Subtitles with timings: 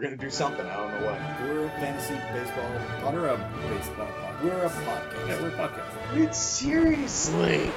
[0.00, 0.64] We're gonna do something.
[0.64, 1.20] I don't know what.
[1.42, 3.12] We're a fantasy baseball.
[3.12, 3.36] We're a
[3.68, 4.42] baseball podcast.
[4.42, 5.28] We're a podcast.
[5.28, 6.14] Yeah, we're a podcast.
[6.14, 7.70] Dude, seriously.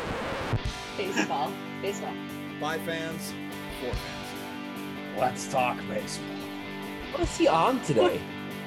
[0.96, 1.52] Baseball.
[1.82, 2.14] Baseball.
[2.62, 3.34] By fans,
[3.82, 5.18] for fans.
[5.20, 6.26] Let's talk baseball.
[7.12, 8.22] What is he on today?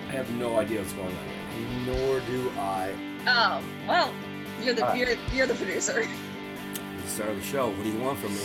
[0.08, 1.86] I have no idea what's going on.
[1.86, 2.92] Nor do I.
[3.26, 4.12] Oh, well,
[4.62, 6.04] you're the Uh, you're, you're the producer.
[6.04, 7.70] The start of the show.
[7.70, 8.42] What do you want from me?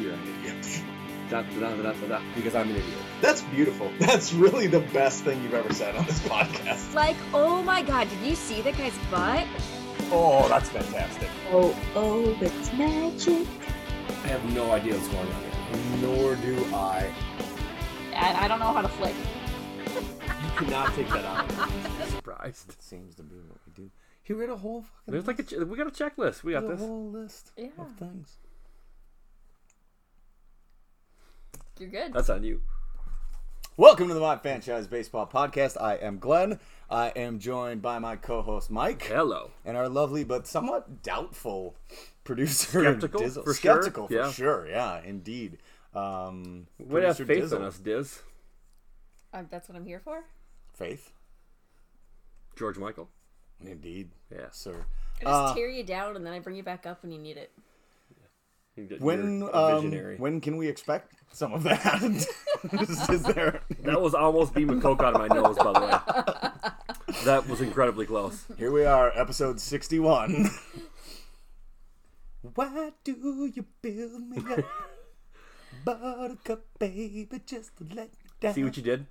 [0.00, 0.82] You're an idiot.
[1.30, 2.98] Da, da, da, da, da, da, because I'm an idiot.
[3.20, 3.90] That's beautiful.
[3.98, 6.94] That's really the best thing you've ever said on this podcast.
[6.94, 9.44] Like, oh my god, did you see that guy's butt?
[10.12, 11.28] Oh, that's fantastic.
[11.50, 13.46] Oh, oh, it's magic.
[14.24, 16.08] I have no idea what's going on here.
[16.08, 17.10] Nor do I.
[18.14, 19.14] I, I don't know how to flick.
[19.84, 21.50] You cannot take that out.
[22.10, 22.70] Surprised.
[22.70, 23.90] It seems to be what we do.
[24.22, 25.12] He read a whole fucking.
[25.12, 26.44] There's like a ch- we got a checklist.
[26.44, 26.84] We got there's this.
[26.86, 27.66] a whole list Yeah.
[27.78, 28.36] of things.
[31.78, 32.12] You're good.
[32.12, 32.60] That's on you.
[33.76, 35.80] Welcome to the My Franchise Baseball Podcast.
[35.80, 36.58] I am Glen.
[36.90, 39.50] I am joined by my co-host Mike Hello.
[39.64, 41.76] and our lovely but somewhat doubtful
[42.24, 43.44] producer Skeptical, Dizzle.
[43.44, 43.82] for sure.
[43.82, 44.30] Skeptical for Yeah.
[44.30, 44.66] sure.
[44.68, 45.58] Yeah, indeed.
[45.94, 48.22] Um, We have producer faith in us, Diz.
[49.34, 50.24] Uh, that's what I'm here for.
[50.72, 51.12] Faith,
[52.56, 53.08] George Michael.
[53.64, 54.50] indeed, Yeah.
[54.50, 54.86] sir.
[55.20, 57.18] I just Uh, tear you down and then I bring you back up when you
[57.18, 57.50] need it.
[58.76, 62.02] You're When um, when can we expect some of that?
[62.72, 63.62] is, is there?
[63.80, 67.24] that was almost beam of coke out of my nose, by the way.
[67.24, 68.44] That was incredibly close.
[68.58, 70.50] Here we are, episode sixty-one.
[72.54, 74.64] Why do you build me up,
[75.84, 78.54] Buttercup baby, just to let me down?
[78.54, 79.06] See what you did?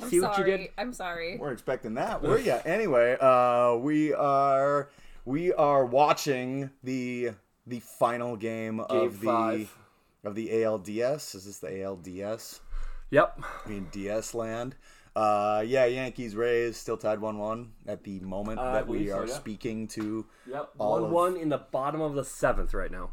[0.00, 0.56] I'm See what you sorry.
[0.58, 0.70] did?
[0.78, 1.36] I'm sorry.
[1.38, 2.60] We're expecting that, were ya?
[2.64, 4.88] Anyway, uh, we are
[5.24, 7.32] we are watching the
[7.66, 9.76] the final game, of the five.
[10.24, 11.34] of the ALDS.
[11.34, 12.60] Is this the ALDS?
[13.10, 13.40] Yep.
[13.64, 14.76] I mean DS land.
[15.14, 19.10] Uh, yeah, Yankees Rays still tied one one at the moment Uh, that we believe
[19.12, 19.34] so, are yeah.
[19.34, 20.26] speaking to.
[20.50, 20.70] Yep.
[20.76, 23.10] One one in the bottom of the seventh right now.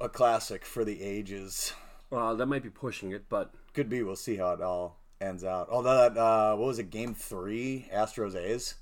[0.00, 1.74] A classic for the ages.
[2.10, 4.02] Uh, that might be pushing it, but Could be.
[4.02, 5.68] We'll see how it all ends out.
[5.70, 6.90] Although that, uh, what was it?
[6.90, 8.74] Game three, Astros A's,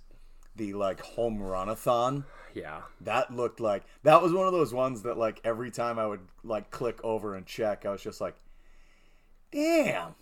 [0.57, 2.25] the like home runathon.
[2.55, 2.83] Yeah.
[3.03, 6.21] That looked like that was one of those ones that like every time I would
[6.45, 8.37] like click over and check, I was just like,
[9.53, 10.15] damn.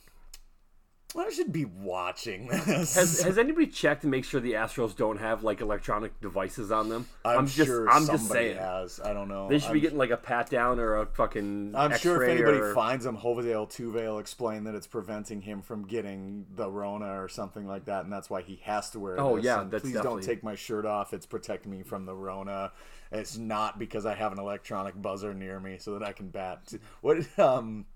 [1.16, 2.94] I should be watching this.
[2.94, 6.90] Has Has anybody checked to make sure the Astros don't have like electronic devices on
[6.90, 7.06] them?
[7.24, 9.00] I'm, just sure I'm somebody just saying has.
[9.00, 9.48] I don't know.
[9.48, 11.72] they should I'm, be getting like a pat down or a fucking.
[11.74, 12.74] I'm sure if anybody or...
[12.74, 17.28] finds him, Jose Altuve will explain that it's preventing him from getting the Rona or
[17.28, 19.18] something like that, and that's why he has to wear.
[19.18, 19.46] Oh, this.
[19.46, 21.14] yeah, And that's please definitely- don't take my shirt off.
[21.14, 22.72] It's protecting me from the Rona.
[23.10, 26.74] It's not because I have an electronic buzzer near me so that I can bat.
[27.00, 27.26] What?
[27.38, 27.86] Um.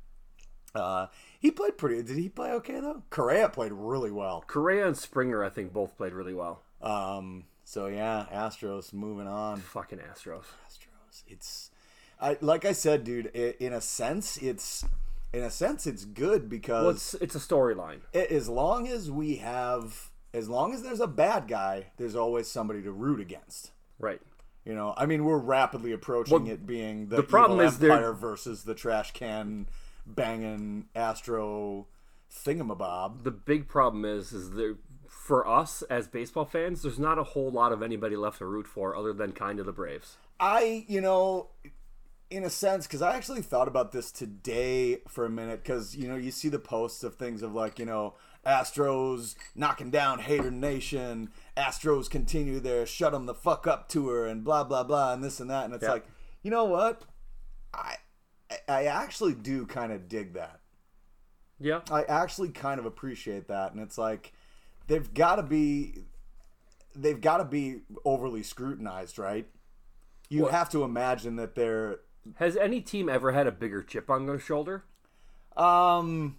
[0.74, 1.06] Uh,
[1.38, 2.02] he played pretty.
[2.02, 3.02] Did he play okay though?
[3.10, 4.44] Correa played really well.
[4.46, 6.62] Correa and Springer, I think, both played really well.
[6.80, 7.44] Um.
[7.64, 9.58] So yeah, Astros moving on.
[9.60, 10.44] Fucking Astros.
[10.66, 11.22] Astros.
[11.26, 11.70] It's,
[12.20, 13.30] I like I said, dude.
[13.34, 14.84] i in a sense, it's
[15.32, 18.00] in a sense it's good because Well, it's it's a storyline.
[18.14, 22.82] as long as we have, as long as there's a bad guy, there's always somebody
[22.82, 23.70] to root against.
[23.98, 24.20] Right.
[24.64, 28.12] You know, I mean, we're rapidly approaching Well, it being the, the problem is Empire
[28.12, 29.66] versus the trash can
[30.06, 31.86] banging Astro
[32.30, 33.24] thingamabob.
[33.24, 34.76] The big problem is, is there
[35.08, 38.66] for us as baseball fans, there's not a whole lot of anybody left to root
[38.66, 40.16] for other than kind of the Braves.
[40.40, 41.50] I, you know,
[42.30, 46.08] in a sense, because I actually thought about this today for a minute, because you
[46.08, 48.14] know, you see the posts of things of like, you know,
[48.44, 54.42] Astros knocking down Hater Nation, Astros continue their shut them the fuck up tour, and
[54.42, 55.92] blah blah blah, and this and that, and it's Yeah.
[55.92, 56.06] like,
[56.42, 57.02] you know what,
[57.72, 57.96] I,
[58.68, 60.60] I actually do kind of dig that.
[61.60, 61.80] Yeah.
[61.90, 64.32] I actually kind of appreciate that, and it's like
[64.86, 66.04] they've got to be
[66.94, 69.46] they've got to be overly scrutinized, right?
[70.28, 72.00] You have to imagine that they're
[72.36, 74.84] Has any team ever had a bigger chip on their shoulder?
[75.56, 76.36] um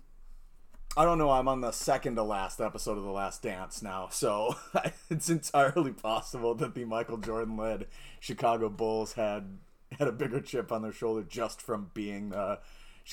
[0.95, 4.09] I don't know, I'm on the second to last episode of The Last Dance now,
[4.11, 4.55] so
[5.09, 7.87] it's entirely possible that the Michael Jordan led
[8.19, 9.57] Chicago Bulls had
[9.99, 12.59] had a bigger chip on their shoulder just from being the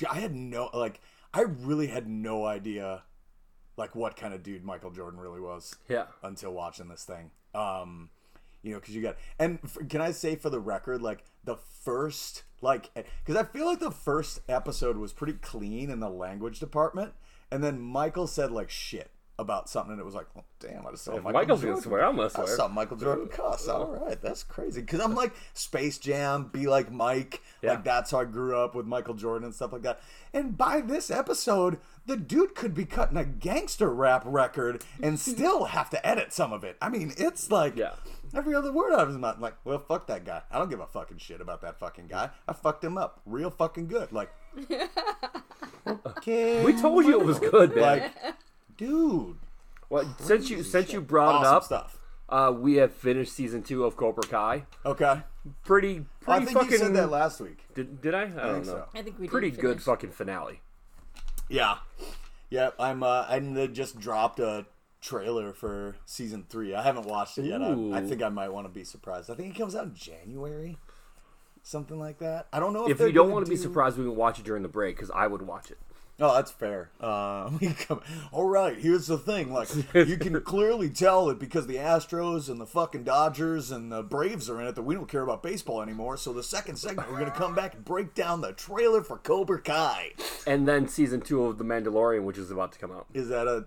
[0.09, 1.01] I had no like
[1.33, 3.03] I really had no idea
[3.77, 5.75] like what kind of dude Michael Jordan really was.
[5.87, 6.05] Yeah.
[6.23, 7.31] until watching this thing.
[7.55, 8.09] Um,
[8.61, 11.55] you know, because you got and f- can I say for the record, like the
[11.55, 16.59] first, like, because I feel like the first episode was pretty clean in the language
[16.59, 17.13] department,
[17.49, 19.09] and then Michael said like shit
[19.41, 21.73] about something, and it was like, well, damn, I just saw If Michael Michael's Jordan.
[21.75, 23.67] gonna swear, I'm gonna I saw Michael Jordan cuss.
[23.67, 24.81] All right, that's crazy.
[24.81, 27.41] Because I'm like Space Jam, be like Mike.
[27.61, 27.71] Yeah.
[27.71, 29.99] Like that's how I grew up with Michael Jordan and stuff like that.
[30.33, 35.65] And by this episode, the dude could be cutting a gangster rap record and still
[35.65, 36.77] have to edit some of it.
[36.81, 37.91] I mean, it's like Yeah.
[38.33, 39.39] every other word out of his mouth.
[39.39, 40.41] Like, well, fuck that guy.
[40.49, 42.29] I don't give a fucking shit about that fucking guy.
[42.47, 44.11] I fucked him up real fucking good.
[44.11, 44.31] Like,
[45.87, 47.81] okay, We told you it was good, man.
[47.83, 48.11] like,
[48.81, 49.37] dude,
[49.89, 51.99] well, since you since you brought awesome it up, stuff.
[52.29, 54.65] uh, we have finished season two of Cobra Kai.
[54.85, 55.21] Okay,
[55.63, 56.71] Pretty, I pretty think fucking.
[56.71, 57.59] you said that last week.
[57.75, 58.23] Did, did I?
[58.23, 58.71] I don't think know.
[58.71, 58.85] so.
[58.95, 60.61] I think we did Pretty good fucking finale.
[61.47, 61.77] Yeah,
[62.49, 62.71] yeah.
[62.79, 63.03] I'm.
[63.03, 64.65] Uh, and they just dropped a
[64.99, 66.73] trailer for season three.
[66.73, 67.61] I haven't watched it yet.
[67.61, 69.29] I, I think I might want to be surprised.
[69.29, 70.77] I think it comes out in January,
[71.61, 72.47] something like that.
[72.53, 74.39] I don't know if, If you don't gonna want to be surprised, we can watch
[74.39, 75.77] it during the break because I would watch it.
[76.21, 76.89] Oh, that's fair.
[77.01, 77.59] Um,
[78.31, 79.51] all right, here's the thing.
[79.51, 84.03] Like, you can clearly tell it because the Astros and the fucking Dodgers and the
[84.03, 86.17] Braves are in it, that we don't care about baseball anymore.
[86.17, 89.59] So the second segment, we're gonna come back and break down the trailer for Cobra
[89.61, 90.11] Kai.
[90.45, 93.07] And then season two of The Mandalorian, which is about to come out.
[93.13, 93.65] Is that a?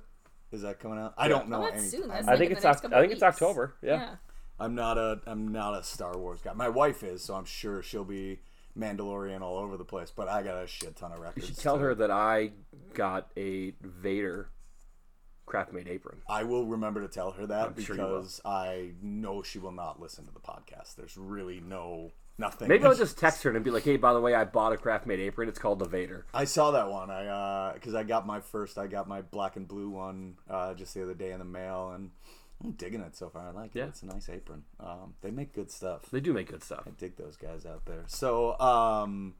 [0.52, 1.14] Is that coming out?
[1.18, 1.66] I don't know.
[1.66, 2.06] Oh, that's soon.
[2.08, 3.34] That's I like think it's the next Oc- couple I think it's weeks.
[3.42, 4.14] October, yeah.
[4.60, 5.20] I'm not a.
[5.26, 6.52] I'm not a Star Wars guy.
[6.52, 8.38] My wife is, so I'm sure she'll be
[8.78, 10.12] Mandalorian all over the place.
[10.14, 11.48] But I got a shit ton of records.
[11.48, 12.52] You should tell her that I
[12.94, 14.48] got a Vader
[15.46, 16.22] craft made apron.
[16.28, 18.06] I will remember to tell her that sure will.
[18.06, 20.96] because I know she will not listen to the podcast.
[20.96, 22.68] There's really no nothing.
[22.68, 24.76] Maybe I'll just text her and be like, "Hey, by the way, I bought a
[24.76, 25.48] craft made apron.
[25.48, 27.10] It's called the Vader." I saw that one.
[27.10, 28.78] I uh because I got my first.
[28.78, 31.92] I got my black and blue one uh just the other day in the mail,
[31.94, 32.10] and
[32.62, 33.48] I'm digging it so far.
[33.48, 33.78] I like it.
[33.78, 33.84] Yeah.
[33.84, 33.88] it.
[33.88, 34.64] It's a nice apron.
[34.80, 36.02] Um, they make good stuff.
[36.10, 36.84] They do make good stuff.
[36.86, 38.04] I dig those guys out there.
[38.06, 39.34] So um.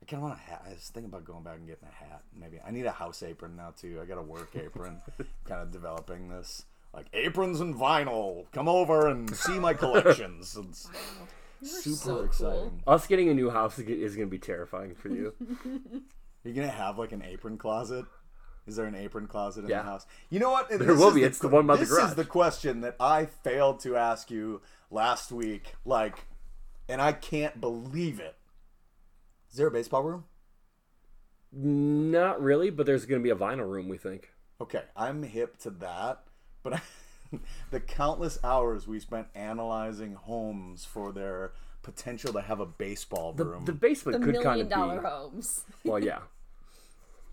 [0.00, 0.64] I kind of want a hat.
[0.66, 2.22] I was thinking about going back and getting a hat.
[2.36, 4.00] Maybe I need a house apron now too.
[4.02, 5.00] I got a work apron.
[5.44, 8.50] kind of developing this like aprons and vinyl.
[8.52, 10.58] Come over and see my collections.
[11.62, 12.24] It's super so cool.
[12.24, 12.82] exciting.
[12.88, 15.32] Us getting a new house is going to be terrifying for you.
[16.44, 18.04] You're gonna have like an apron closet.
[18.66, 19.78] Is there an apron closet in Yeah.
[19.78, 20.06] the house?
[20.30, 20.68] You know what?
[20.70, 21.24] There will be.
[21.24, 21.88] It's the one by the garage.
[21.88, 22.10] This garage.
[22.10, 24.60] is the question that I failed to ask you
[24.90, 25.74] last week.
[25.84, 26.26] Like,
[26.88, 28.36] and I can't believe it.
[29.50, 30.24] Is there a baseball room?
[31.52, 33.88] Not really, but there's going to be a vinyl room.
[33.88, 34.32] We think.
[34.60, 36.22] Okay, I'm hip to that,
[36.62, 36.80] but
[37.70, 43.64] the countless hours we spent analyzing homes for their potential to have a baseball room.
[43.64, 45.06] the basement The could kind million of dollar be.
[45.08, 45.64] homes.
[45.84, 46.20] Well, yeah.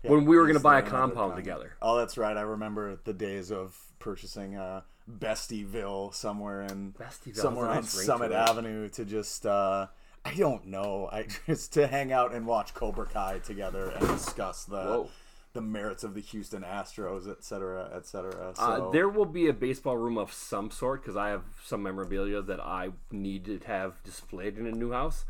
[0.02, 1.72] Yeah, when we were going to buy a compound together.
[1.82, 2.36] Oh, that's right.
[2.36, 4.80] I remember the days of purchasing uh,
[5.10, 8.32] Bestieville somewhere in Bestieville somewhere on nice Summit.
[8.32, 9.86] Avenue to just uh,
[10.24, 11.08] I don't know.
[11.10, 15.08] I just to hang out and watch Cobra Kai together and discuss the Whoa.
[15.52, 18.52] the merits of the Houston Astros, et cetera, et cetera.
[18.54, 21.82] So Uh, there will be a baseball room of some sort because I have some
[21.82, 25.24] memorabilia that I need to have displayed in a new house.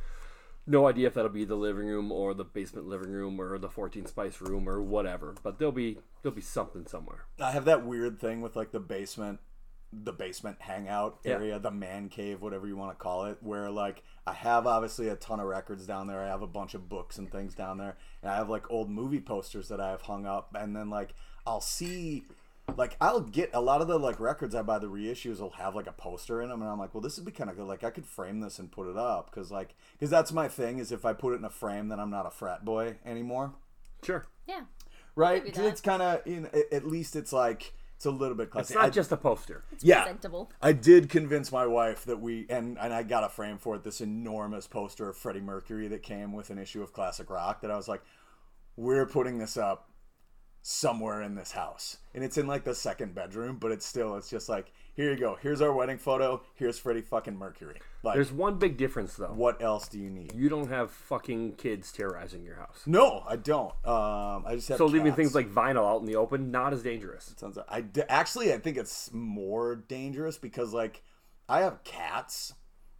[0.66, 3.68] No idea if that'll be the living room or the basement living room or the
[3.70, 7.24] 14 spice room or whatever, but there'll be there'll be something somewhere.
[7.40, 9.40] I have that weird thing with like the basement
[9.92, 11.32] the basement hangout Yeah.
[11.32, 15.08] area, the man cave, whatever you want to call it, where like I have obviously
[15.08, 16.20] a ton of records down there.
[16.22, 17.96] I have a bunch of books and things down there.
[18.22, 21.14] And I have like old movie posters that I have hung up and then like
[21.44, 22.22] I'll see
[22.76, 25.74] like I'll get a lot of the like records I buy the reissues will have
[25.74, 27.66] like a poster in them and I'm like, well this would be kind of good.
[27.66, 30.78] Like I could frame this and put it up cuz like cuz that's my thing
[30.78, 33.52] is if I put it in a frame then I'm not a frat boy anymore
[34.02, 34.26] Sure.
[34.46, 34.62] Yeah.
[35.14, 35.42] right?
[35.44, 35.68] Maybe 'Cause that.
[35.72, 38.74] it's kind of you know, at least it's like it's a little bit It's classy.
[38.76, 39.62] not I- just a poster.
[39.80, 40.50] yeah, Presentable.
[40.62, 43.82] I did convince my wife that we and and I got a frame for it.
[43.84, 47.60] This enormous poster of Freddie Mercury that came with an issue of Classic Rock.
[47.60, 48.00] That I was like,
[48.76, 49.89] we're putting this up
[50.62, 54.30] somewhere in this house, and it's in like the second bedroom, but it's still it's
[54.30, 55.38] just like here you go.
[55.40, 56.42] Here's our wedding photo.
[56.56, 57.80] Here's Freddie fucking Mercury.
[58.02, 59.32] Like, There's one big difference though.
[59.32, 60.34] what else do you need?
[60.34, 62.82] You don't have fucking kids terrorizing your house.
[62.86, 63.72] No, I don't.
[63.86, 66.82] Um, I just have So leaving things like vinyl out in the open not as
[66.82, 67.32] dangerous.
[67.36, 71.02] Sounds like, I d- actually I think it's more dangerous because like
[71.48, 72.54] I have cats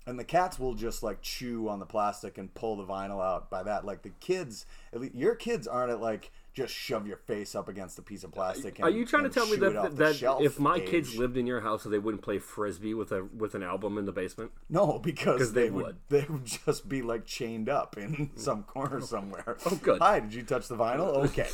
[0.07, 3.51] and the cats will just like chew on the plastic and pull the vinyl out
[3.51, 7.17] by that like the kids at least your kids aren't at like just shove your
[7.17, 9.65] face up against a piece of plastic and, Are you trying to tell me chew
[9.65, 12.23] it that off the that shelf if my kids lived in your house, they wouldn't
[12.23, 14.51] play frisbee with a with an album in the basement?
[14.69, 15.97] no because they, they would would.
[16.09, 20.01] they would just be like chained up in some corner somewhere Oh, good.
[20.01, 21.49] hi did you touch the vinyl okay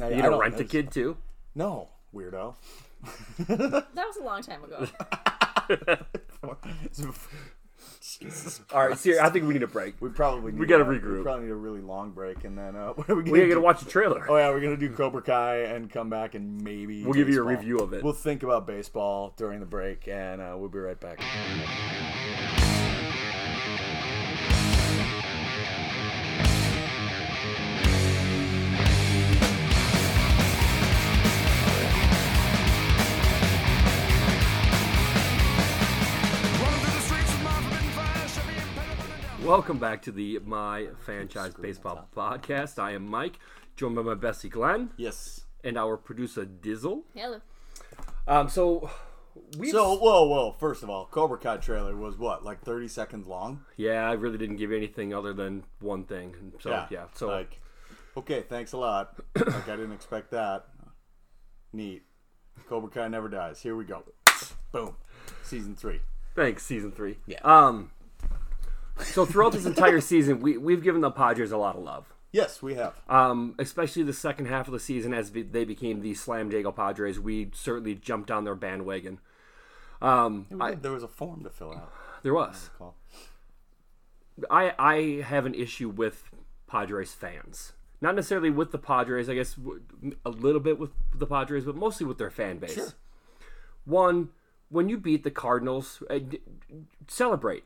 [0.00, 1.16] I, You gonna don't- rent a kid too?
[1.54, 2.54] no weirdo
[3.48, 4.86] That was a long time ago.
[8.72, 9.94] All right, see, I think we need a break.
[10.00, 11.18] We probably need gotta a- regroup.
[11.18, 13.48] We probably need a really long break, and then uh, what are we gonna We
[13.48, 14.26] gotta watch the trailer.
[14.28, 17.40] Oh yeah, we're gonna do Cobra Kai and come back and maybe We'll give you
[17.40, 18.02] a review of it.
[18.02, 21.20] We'll think about baseball during the break, and uh, we'll be right back.
[39.44, 42.78] Welcome back to the My Franchise Baseball Podcast.
[42.78, 43.38] I am Mike,
[43.76, 45.44] joined by my bestie Glen Yes.
[45.64, 47.02] and our producer Dizzle.
[47.14, 47.40] Hello.
[48.28, 48.88] Um, so
[49.58, 50.52] we So whoa, whoa!
[50.60, 53.64] First of all, Cobra Kai trailer was what, like thirty seconds long?
[53.76, 56.34] yeah, I really didn't give anything other than one thing.
[56.38, 57.60] And So yeah, so like,
[58.16, 59.18] okay, thanks a lot.
[59.34, 60.66] like I didn't expect that.
[61.72, 62.02] Neat.
[62.68, 63.60] Cobra Kai never dies.
[63.60, 64.04] Here we go.
[64.70, 64.96] Boom.
[65.42, 66.00] Season three.
[66.36, 67.18] thanks season three.
[67.26, 67.40] Yeah.
[67.42, 67.90] Um.
[69.04, 72.12] So throughout this entire season, we we've given the Padres a lot of love.
[72.32, 72.94] Yes, we have.
[73.08, 77.20] Um, especially the second half of the season as they became the Slam Diego Padres,
[77.20, 79.20] we certainly jumped on their bandwagon.
[80.00, 81.92] Um, I, there was a form to fill out.
[82.22, 82.70] there was.
[84.50, 86.30] I I have an issue with
[86.66, 87.72] Padres fans.
[88.00, 89.56] Not necessarily with the Padres, I guess
[90.24, 92.74] a little bit with the Padres, but mostly with their fan base.
[92.74, 92.88] Sure.
[93.84, 94.30] One,
[94.70, 96.18] when you beat the Cardinals, uh,
[97.06, 97.64] celebrate.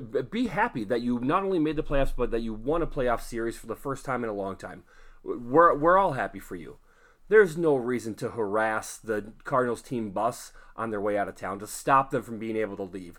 [0.00, 2.86] B- Be happy that you not only made the playoffs, but that you won a
[2.86, 4.84] playoff series for the first time in a long time.
[5.22, 6.76] We're, we're all happy for you.
[7.28, 11.58] There's no reason to harass the Cardinals team bus on their way out of town
[11.60, 13.18] to stop them from being able to leave.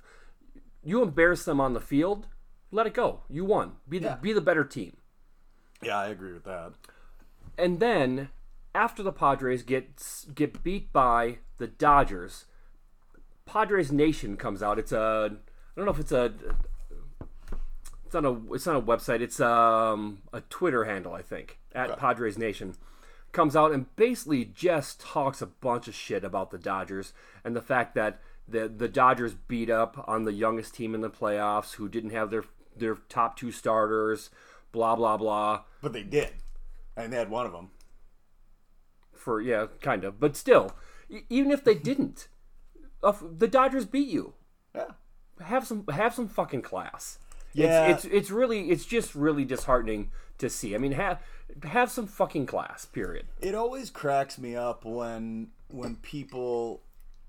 [0.84, 2.28] You embarrass them on the field,
[2.72, 3.22] let it go.
[3.30, 3.74] You won.
[3.90, 4.16] Be the, Yeah.
[4.16, 4.98] be the better team.
[5.82, 6.74] Yeah, I agree with that.
[7.58, 8.30] And then
[8.76, 12.46] after the Padres get get beat by the Dodgers,
[13.46, 14.78] Padres Nation comes out.
[14.80, 15.38] It's a I
[15.76, 16.34] don't know if it's a
[18.06, 19.22] it's not a it's not a website.
[19.22, 22.00] It's um a Twitter handle I think at Okay.
[22.00, 22.76] Padres Nation
[23.32, 27.12] comes out and basically just talks a bunch of shit about the Dodgers
[27.44, 31.10] and the fact that the the Dodgers beat up on the youngest team in the
[31.10, 32.44] playoffs who didn't have their
[32.78, 34.30] their top two starters,
[34.72, 35.64] blah blah blah.
[35.82, 36.30] But they did,
[36.96, 37.72] and they had one of them.
[39.14, 40.20] for yeah, kind of.
[40.20, 40.72] But still,
[41.30, 42.28] even if they didn't,
[43.02, 44.34] the Dodgers beat you.
[44.76, 44.92] Yeah.
[45.42, 47.20] Have some have some fucking class.
[47.54, 47.88] Yeah.
[47.88, 50.76] It's, it's it's really it's just really disheartening to see.
[50.76, 51.22] I mean, have
[51.64, 52.86] have some fucking class.
[52.86, 53.28] Period.
[53.42, 56.82] It always cracks me up when when people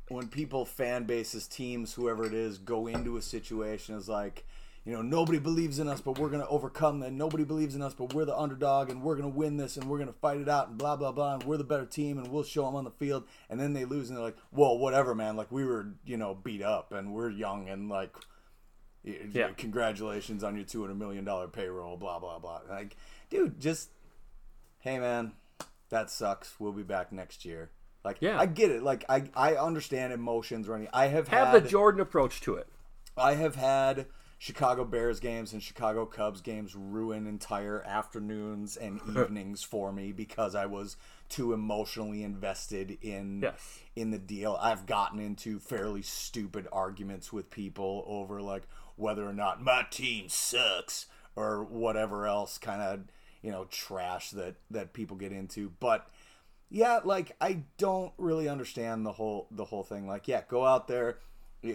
[0.09, 4.45] when people fan bases teams whoever it is go into a situation as like
[4.87, 7.93] you know nobody believes in us but we're gonna overcome and nobody believes in us
[7.93, 10.69] but we're the underdog and we're gonna win this and we're gonna fight it out
[10.69, 12.91] and blah blah blah and we're the better team and we'll show them on the
[12.93, 13.25] field.
[13.51, 15.37] And then they lose and they're like whoa whatever man.
[15.37, 18.15] Like we were you know beat up and we're young and like
[19.05, 19.49] Yeah.
[19.57, 22.61] congratulations on your 200 million dollar payroll blah blah blah.
[22.71, 22.97] Like
[23.29, 23.91] dude just
[24.79, 25.33] hey man
[25.89, 26.55] that sucks.
[26.61, 27.71] We'll be back next year.
[28.05, 28.39] Like Yeah.
[28.39, 28.83] i get it.
[28.85, 30.89] Like i i understand emotions running.
[30.93, 32.69] I have Have had the Jordan approach to it.
[33.17, 34.07] i have had
[34.39, 40.55] chicago bears games and chicago cubs games ruin entire afternoons and evenings for me because
[40.55, 40.97] i was
[41.29, 43.81] too emotionally invested in Yes.
[43.97, 44.57] in the deal.
[44.63, 48.63] I've gotten into fairly stupid arguments with people over like
[48.95, 53.01] whether or not my team sucks or whatever else kind of
[53.43, 55.73] you know trash that that people get into.
[55.81, 56.07] But
[56.71, 60.07] yeah like i don't really understand the whole the whole thing.
[60.07, 61.19] Like yeah go out there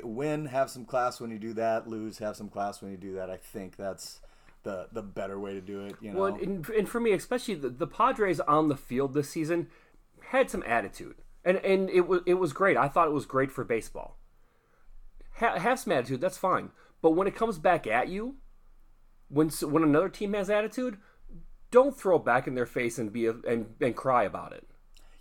[0.03, 3.13] win have some class when you do that lose have some class when you do
[3.13, 4.21] that i think that's
[4.63, 7.55] the the better way to do it you know Well, and, and for me, especially
[7.55, 9.67] the, the Padres on the field this season
[10.29, 12.77] had some attitude, and and it was it was great.
[12.77, 14.17] I thought it was great for baseball.
[15.37, 16.71] Ha- have some attitude, that's fine.
[17.01, 18.35] But when it comes back at you,
[19.29, 20.97] when when another team has attitude,
[21.71, 24.67] don't throw it back in their face and be a, and and cry about it.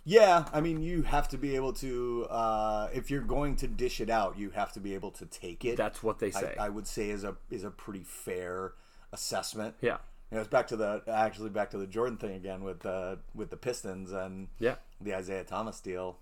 [0.03, 2.25] Yeah, I mean, you have to be able to.
[2.29, 5.63] Uh, if you're going to dish it out, you have to be able to take
[5.63, 5.77] it.
[5.77, 6.55] That's what they say.
[6.59, 8.73] I, I would say is a is a pretty fair
[9.13, 9.75] assessment.
[9.81, 9.97] yeah,
[10.31, 13.19] You know, it's back to the actually back to the Jordan thing again with the
[13.35, 16.17] with the Pistons and yeah, the Isiah Thomas deal,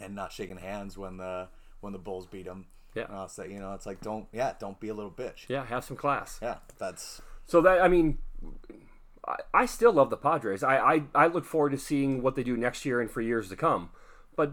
[0.00, 1.48] and not shaking hands when the
[1.80, 2.66] when the Bulls beat him.
[2.94, 3.02] Yeah.
[3.10, 5.44] uh, so, you know, it's like don't yeah, don't be a little bitch.
[5.48, 5.66] yeah.
[5.66, 6.38] Have some class.
[6.40, 8.16] Yeah, that's So that I mean,
[9.26, 10.62] I, I still love the Padres.
[10.62, 13.48] I, I I look forward to seeing what they do next year and for years
[13.48, 13.90] to come.
[14.36, 14.52] But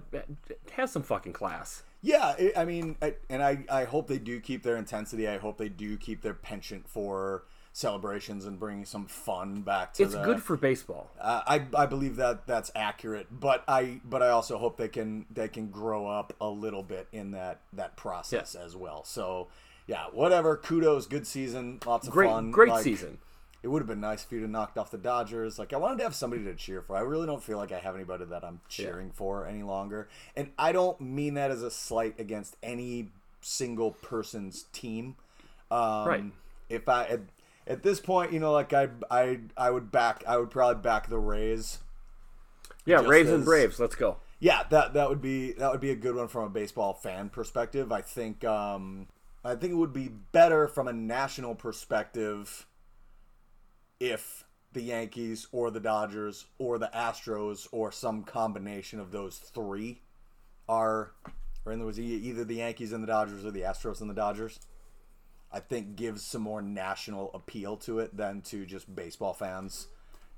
[0.72, 1.84] have some fucking class.
[2.01, 5.27] Yeah, it, I mean, I, and I, I hope they do keep their intensity.
[5.27, 10.03] I hope they do keep their penchant for celebrations and bringing some fun back to
[10.03, 11.10] It's the, good for baseball.
[11.20, 15.25] Uh, I, I believe that that's accurate, but I but I also hope they can
[15.32, 19.03] they can grow up a little bit in that that process as well.
[19.03, 19.48] So,
[19.88, 20.56] yeah, whatever.
[20.56, 22.51] Kudos, good season, lots of Great, fun.
[22.51, 23.18] great Like, season.
[23.63, 25.58] It would have been nice if you'd have knocked off the Dodgers.
[25.58, 26.98] Like I wanted to have somebody to cheer for.
[26.98, 30.10] I really don't feel like I have anybody that I'm cheering for any longer.
[30.36, 33.08] And I don't mean that as a slight against any
[33.41, 35.15] single person's team.
[35.72, 36.24] Um, Right.
[36.70, 37.22] If I at,
[37.65, 41.08] at this point, you know, like I I I would back I would probably back
[41.08, 41.79] the Rays.
[42.86, 43.79] Yeah, Rays Raves and Braves.
[43.79, 44.17] Let's go.
[44.39, 47.29] Yeah, that that would be that would be a good one from a baseball fan
[47.29, 47.93] perspective.
[47.93, 49.08] I think um,
[49.46, 52.65] I think it would be better from a national perspective
[54.04, 54.44] if
[54.74, 60.02] the Yankees or the Dodgers or the Astros or some combination of those three
[60.68, 61.14] are,
[61.66, 64.14] or in other words, either the Yankees and the Dodgers or the Astros and the
[64.14, 64.60] Dodgers.
[65.54, 69.88] I think gives some more national appeal to it than to just baseball fans,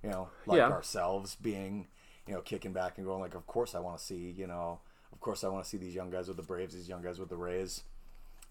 [0.03, 0.69] you know, like Yeah.
[0.69, 1.87] ourselves being,
[2.27, 4.81] you know, kicking back and going like, of course I want to see, you know,
[5.13, 7.17] of course I want to see these young guys with the Braves, these young guys
[7.17, 7.83] with the Rays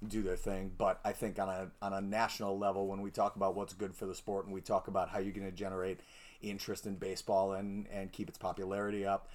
[0.09, 0.73] do their thing.
[0.77, 3.95] But I think on a on a national level, when we talk about what's good
[3.95, 6.01] for the sport and we talk about how you're going to generate
[6.43, 9.29] interest in baseball and and keep its popularity up,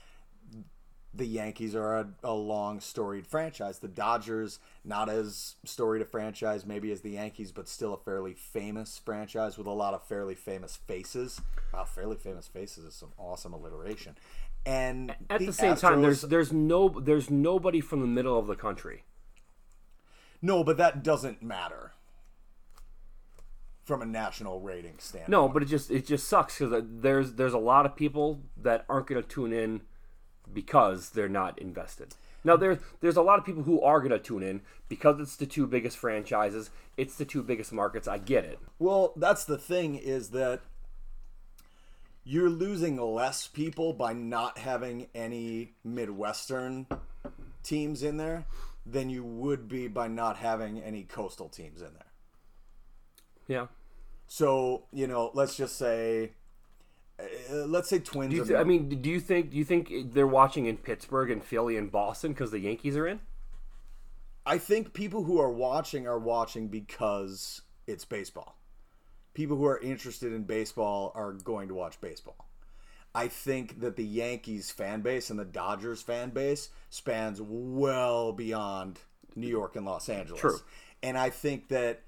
[1.14, 3.80] the Yankees are a, a long storied franchise.
[3.80, 8.34] The Dodgers, not as storied a franchise maybe as the Yankees, but still a fairly
[8.34, 11.42] famous franchise with a lot of fairly famous faces.
[11.74, 14.18] Wow, fairly famous faces is some awesome alliteration.
[14.66, 18.56] And At the, same time, there's there's no there's nobody from the middle of the
[18.56, 19.04] country.
[20.42, 21.94] No, but that doesn't matter
[23.84, 25.30] from a national rating standpoint.
[25.30, 28.42] No, but it just it just sucks because uh, there's there's a lot of people
[28.56, 29.82] that aren't going to tune in
[30.54, 32.16] because they're not invested.
[32.44, 35.36] Now there's there's a lot of people who are going to tune in because it's
[35.36, 38.08] the two biggest franchises, it's the two biggest markets.
[38.08, 38.60] I get it.
[38.78, 40.62] Well, that's the thing is that
[42.24, 46.86] you're losing less people by not having any Midwestern
[47.64, 48.46] teams in there
[48.86, 52.12] than you would be by not having any coastal teams in there.
[53.48, 53.68] Yeah.
[54.28, 56.32] So, you know, let's just say
[57.20, 59.66] uh, let's say Twins Do you are th- I mean, do you think do you
[59.66, 63.20] think they're watching in Pittsburgh and Philly and Boston because the Yankees are in?
[64.46, 68.56] I think people who are watching are watching because it's baseball.
[69.34, 72.49] People who are interested in baseball are going to watch baseball.
[73.14, 79.00] I think that the Yankees fan base and the Dodgers fan base spans well beyond
[79.36, 80.42] New York and Los Angeles.
[80.42, 80.60] True.
[81.02, 82.02] And I think that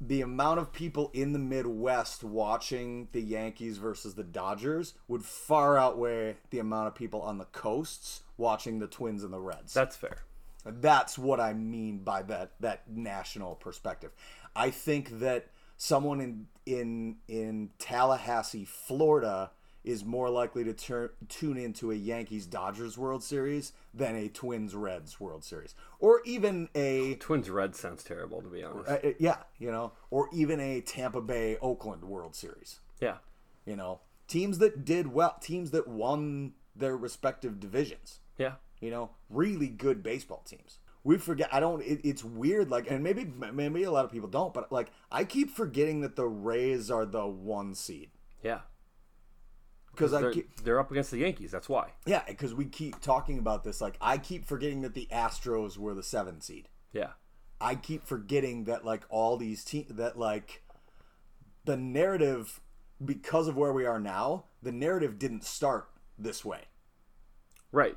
[0.00, 5.76] the amount of people in the Midwest watching the Yankees versus the Dodgers would far
[5.78, 9.74] outweigh the amount of people on the coasts watching the Twins and the Reds.
[9.74, 10.18] That's fair.
[10.64, 14.10] That's what I mean by that that national perspective.
[14.54, 19.50] I think that someone in in in Tallahassee, Florida
[19.84, 24.74] is more likely to turn tune into a Yankees Dodgers World Series than a Twins
[24.74, 28.88] Reds World Series or even a Twins Reds sounds terrible to be honest.
[28.90, 32.80] uh, uh, yeah, you know, or even a Tampa Bay Oakland World Series.
[33.00, 33.16] yeah.
[33.66, 38.54] You know, teams that did well, teams that won their respective divisions Yeah.
[38.80, 43.02] you know really good baseball teams we forget i don't it, it's weird like and
[43.02, 46.90] maybe maybe a lot of people don't but like i keep forgetting that the rays
[46.90, 48.10] are the one seed
[48.42, 48.60] Yeah.
[49.92, 51.50] Because i They're, keep, they're up against the Yankees.
[51.50, 51.90] That's why.
[52.06, 55.94] yeah because we keep talking about this like i keep forgetting that the astros were
[55.94, 57.10] the seven seed Yeah.
[57.60, 60.62] i keep forgetting that like all these teams that like
[61.64, 62.60] the narrative
[63.04, 66.62] because of where we are now the narrative didn't start this way
[67.72, 67.96] Right.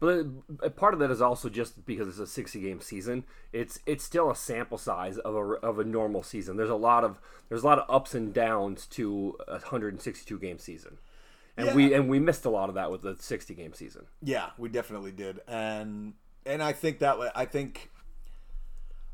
[0.00, 0.26] But
[0.62, 3.24] uh, part of that is also just because it's a 60 game season.
[3.52, 6.56] It's it's still a sample size of a, of a normal season.
[6.56, 10.58] There's a lot of there's a lot of ups and downs to a 162 game
[10.58, 10.98] season.
[11.58, 14.06] And we and we missed a lot of that with the 60 game season.
[14.22, 16.14] Yeah, we definitely did, and
[16.46, 17.30] and I think that way.
[17.34, 17.90] I think,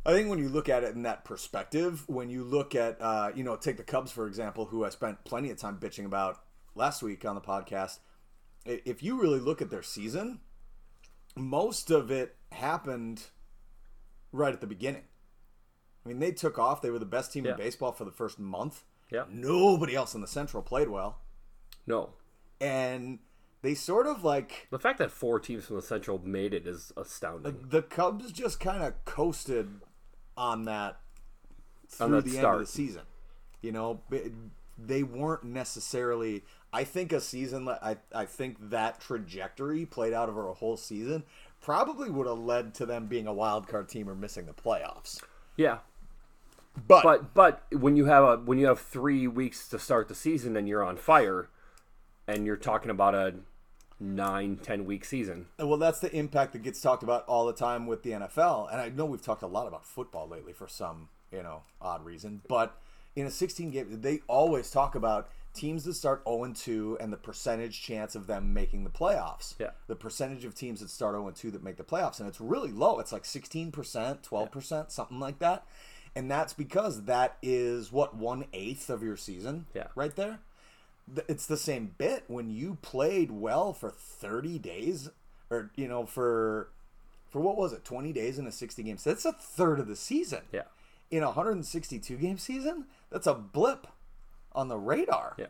[0.06, 3.30] I think when you look at it in that perspective, when you look at, uh,
[3.34, 6.42] you know, take the Cubs for example, who I spent plenty of time bitching about
[6.74, 7.98] last week on the podcast.
[8.66, 10.40] If you really look at their season,
[11.36, 13.24] most of it happened
[14.32, 15.02] right at the beginning.
[16.04, 16.82] I mean, they took off.
[16.82, 17.52] They were the best team Yeah.
[17.52, 18.84] in baseball for the first month.
[19.10, 19.24] Yeah.
[19.30, 21.18] Nobody else in the Central played well,
[21.86, 22.14] No.
[22.60, 23.18] And
[23.62, 26.92] they sort of like The fact that four teams from the Central made it is
[26.96, 27.66] astounding.
[27.68, 29.80] the Cubs just kind of coasted
[30.36, 31.00] on that
[31.88, 33.02] through On that the end of the season.
[33.62, 34.00] You know,
[34.78, 36.44] they weren't necessarily.
[36.72, 37.68] I think a season.
[37.68, 41.22] I I think that trajectory played out over a whole season
[41.62, 45.22] probably would have led to them being a wild card team or missing the playoffs.
[45.56, 45.78] Yeah.
[46.86, 50.14] But, But but when you have a when you have 3 weeks to start the
[50.14, 51.48] season and you're on fire
[52.26, 53.34] and you're talking about a
[54.00, 55.46] nine, ten week season.
[55.58, 58.70] Well, that's the impact that gets talked about all the time with the NFL.
[58.72, 62.04] And I know we've talked a lot about football lately for some, you know, odd
[62.04, 62.42] reason.
[62.48, 62.76] But
[63.16, 67.16] in a 16 game, they always talk about teams that start 0 2 and the
[67.16, 69.54] percentage chance of them making the playoffs.
[69.58, 69.70] Yeah.
[69.86, 72.18] The percentage of teams that start 0 2 that make the playoffs.
[72.18, 72.98] And it's really low.
[72.98, 75.66] It's like 16%, 12%, something like that.
[76.16, 79.66] And that's because that is what, one eighth of your season?
[79.74, 79.88] Yeah.
[79.96, 80.38] Right there?
[81.28, 82.24] It's the same bit.
[82.28, 85.10] When you played well for 30 days
[85.50, 86.70] or you know for
[87.28, 89.86] for what was it 20 days in a 60 game so that's a third of
[89.88, 90.42] the season.
[90.52, 90.62] Yeah.
[91.10, 93.86] in a 162 game season that's a blip
[94.52, 95.34] on the radar.
[95.38, 95.46] Yeah.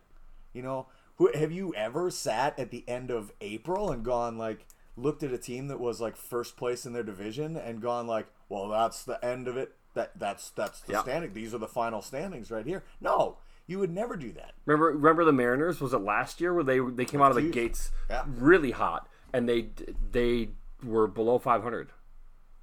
[0.53, 0.87] you know
[1.17, 5.33] who have you ever sat at the end of april and gone like looked at
[5.33, 9.05] a team that was like first place in their division and gone like well that's
[9.05, 9.75] the end of it.
[9.95, 11.03] That that's that's the Yeah.
[11.03, 11.33] standing.
[11.35, 12.83] These are the final standings right here.
[13.01, 15.81] No you would never do that Remember, remember the Mariners?
[15.81, 17.55] Was it last year where they they came out of the huge.
[17.55, 18.25] gates Yeah.
[18.27, 19.71] really hot and they
[20.13, 20.51] they
[20.83, 21.91] were below 500.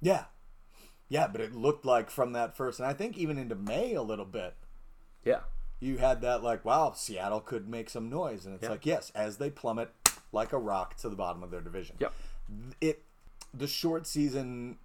[0.00, 0.24] Yeah.
[1.08, 4.02] Yeah, but it looked like from that first, and I think even into May a
[4.02, 4.54] little bit,
[5.24, 5.40] Yeah.
[5.80, 8.46] you had that like, wow, Seattle could make some noise.
[8.46, 8.70] And it's Yeah.
[8.70, 9.90] like, yes, as they plummet
[10.32, 11.96] like a rock to the bottom of their division.
[11.98, 12.12] Yep.
[12.80, 13.04] It,
[13.52, 14.78] the short season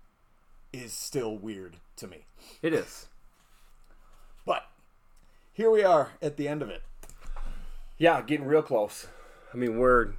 [0.73, 2.25] is still weird to me.
[2.61, 3.07] It is.
[4.45, 4.63] But
[5.57, 6.83] here we are at the end of it.
[7.97, 9.07] Yeah, getting real close.
[9.51, 10.13] I mean, we're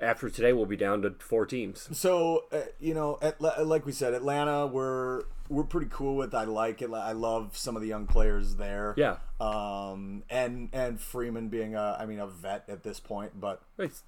[0.00, 1.88] after today we'll be down to four teams.
[1.96, 6.34] So, uh, you know, at, like we said, Atlanta, we're we're pretty cool with.
[6.34, 6.90] I like it.
[6.92, 8.94] I love some of the young players there.
[8.96, 9.18] Yeah.
[9.40, 14.02] Um, and and Freeman being a, I mean, a vet at this point, but It's,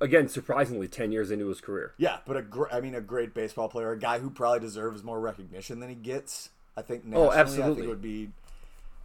[0.00, 1.94] again, surprisingly, 10 years into his career.
[1.96, 5.04] yeah, but a gr- I mean, a great baseball player, a guy who probably deserves
[5.04, 6.50] more recognition than he gets.
[6.76, 7.74] I think nationally, Oh, absolutely.
[7.76, 8.30] think it would be.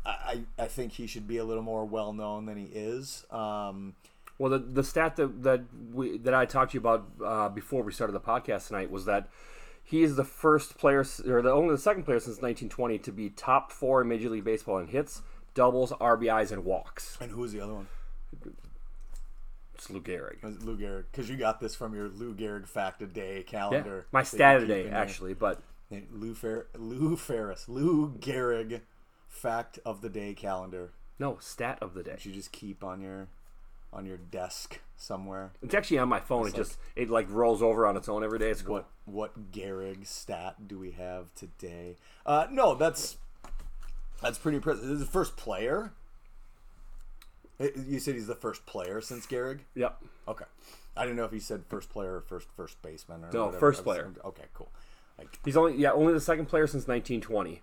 [0.05, 3.25] I, I think he should be a little more well known than he is.
[3.31, 3.95] Um,
[4.37, 5.61] Well, the, the stat that that
[5.93, 9.05] we that I talked to you about uh, before we started the podcast tonight was
[9.05, 9.29] that
[9.83, 13.29] he is the first player, or the only the second player since 1920 to be
[13.29, 15.21] top four in Major League Baseball in hits,
[15.53, 17.17] doubles, RBIs, and walks.
[17.21, 17.87] and who was the other one?
[19.73, 20.37] It's Lou Gehrig.
[20.63, 24.05] Lou Gehrig, because you got this from your Lou Gehrig fact a day Yeah, calendar.
[24.11, 25.61] my that stat in your- actually, but
[26.11, 28.81] Lou Fer- Lou Ferris, Lou Gehrig
[29.36, 30.91] fact of the day calendar.
[31.19, 32.12] no stat of the day.
[32.12, 33.28] that you just keep on your
[33.93, 35.52] on your desk somewhere.
[35.62, 36.48] It's actually on my phone.
[36.48, 38.50] It just it like rolls over on its own every day.
[38.50, 38.76] It's cool.
[38.76, 41.95] What what Gehrig stat do we have today?
[42.26, 43.17] Uh, no, that's
[44.21, 44.84] that's pretty impressive.
[44.84, 45.91] This is the first player.
[47.60, 49.60] Uh, You said he's the first player since Gehrig.
[49.76, 49.98] Yep.
[50.28, 50.45] Okay,
[50.98, 53.60] I didn't know if you said first player or first first baseman or No, whatever.
[53.60, 54.12] first player.
[54.26, 54.69] Okay, cool.
[55.17, 57.62] Like He's only yeah only the second player since 1920.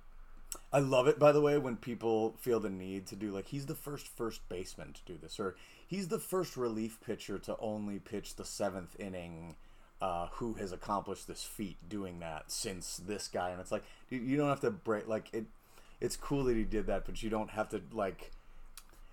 [0.73, 3.67] I love it, by the way, when people feel the need to do like he's
[3.67, 5.55] the first first baseman to do this, or
[5.87, 9.57] he's the first relief pitcher to only pitch the seventh inning.
[10.01, 13.51] Uh, who has accomplished this feat doing that since this guy?
[13.51, 15.07] And it's like, dude, you don't have to break.
[15.07, 15.45] Like it,
[16.01, 18.33] it's cool that he did that, but you don't have to like.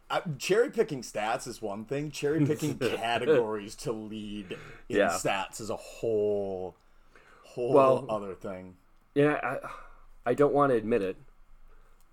[0.09, 2.09] I, cherry picking stats is one thing.
[2.09, 4.53] Cherry picking categories to lead
[4.89, 5.09] in Yeah.
[5.09, 6.75] stats is a whole,
[7.43, 8.75] whole Well- other thing.
[9.13, 11.17] Yeah, I I don't want to admit it,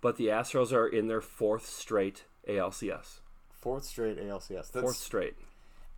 [0.06, 3.18] but the Astros are in their fourth straight ALCS.
[3.50, 4.70] Fourth straight ALCS.
[4.70, 5.34] That's, Fourth straight.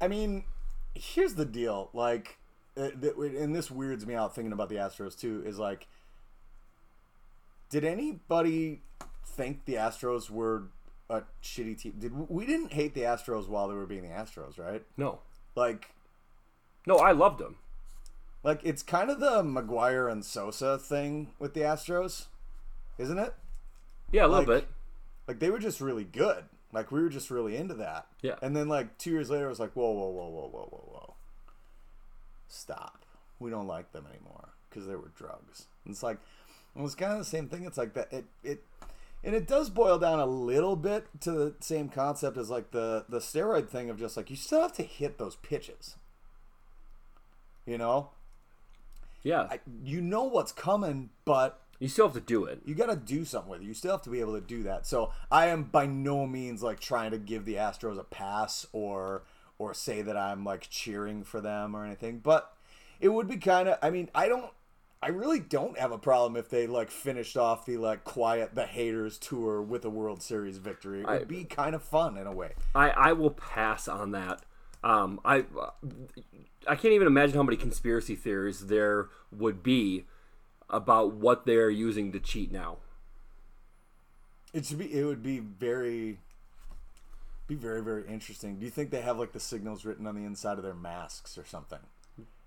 [0.01, 0.45] I mean,
[0.95, 1.91] here's the deal.
[1.93, 2.39] Like,
[2.75, 5.43] uh, and this weirds me out thinking about the Astros too.
[5.45, 5.89] Is like,
[7.69, 8.81] did anybody
[9.27, 10.69] think the Astros were
[11.11, 11.93] a shitty team?
[11.99, 14.83] Did we didn't hate the Astros while they were being the Astros, right?
[14.97, 15.19] No,
[15.55, 15.91] Like,
[16.87, 17.57] no, I loved them.
[18.43, 22.29] like it's kind of the McGwire and Sosa thing with the Astros,
[22.97, 23.35] isn't it?
[24.11, 24.69] Yeah, a little Like- bit.
[25.27, 26.45] Like they were just really good.
[26.73, 28.07] Like we were just really into that.
[28.23, 28.37] Yeah.
[28.43, 30.89] And then like two years later, it was like, whoa, whoa, whoa, whoa, whoa, whoa,
[30.93, 31.15] whoa.
[32.49, 33.05] Stop.
[33.39, 35.67] We don't like them anymore because they were drugs.
[35.85, 36.19] And it's like,
[36.77, 37.65] it was kind of the same thing.
[37.65, 38.13] It's like that.
[38.13, 38.65] It it.
[39.25, 43.05] And it does boil down a little bit to the same concept as like the
[43.09, 45.97] the steroid thing of just like you still have to hit those pitches.
[47.67, 48.11] You know,
[49.23, 52.61] Yeah, I, you know what's coming, but you still have to do it.
[52.65, 53.65] you got to do something with it.
[53.65, 54.87] You still have to be able to do that.
[54.87, 59.23] So I am by no means like trying to give the Astros a pass or
[59.59, 62.19] or say that I'm like cheering for them or anything.
[62.19, 62.53] But
[63.01, 63.79] it would be kind of.
[63.83, 64.51] I mean, I don't.
[65.01, 68.67] I really don't have a problem if they like finished off the like quiet the
[68.67, 71.03] haters tour with a World Series victory.
[71.03, 72.55] It would I- be kind of fun in a way.
[72.75, 74.43] I I will pass on that.
[74.83, 75.45] Um, I
[76.67, 80.07] I can't even imagine how many conspiracy theories there would be
[80.71, 82.79] about what they're using to cheat now.
[84.53, 84.93] It should be.
[84.93, 86.19] It would be very.
[87.47, 88.59] Be very very interesting.
[88.59, 91.39] Do you think they have like the signals written on the inside of their masks
[91.39, 91.79] or something?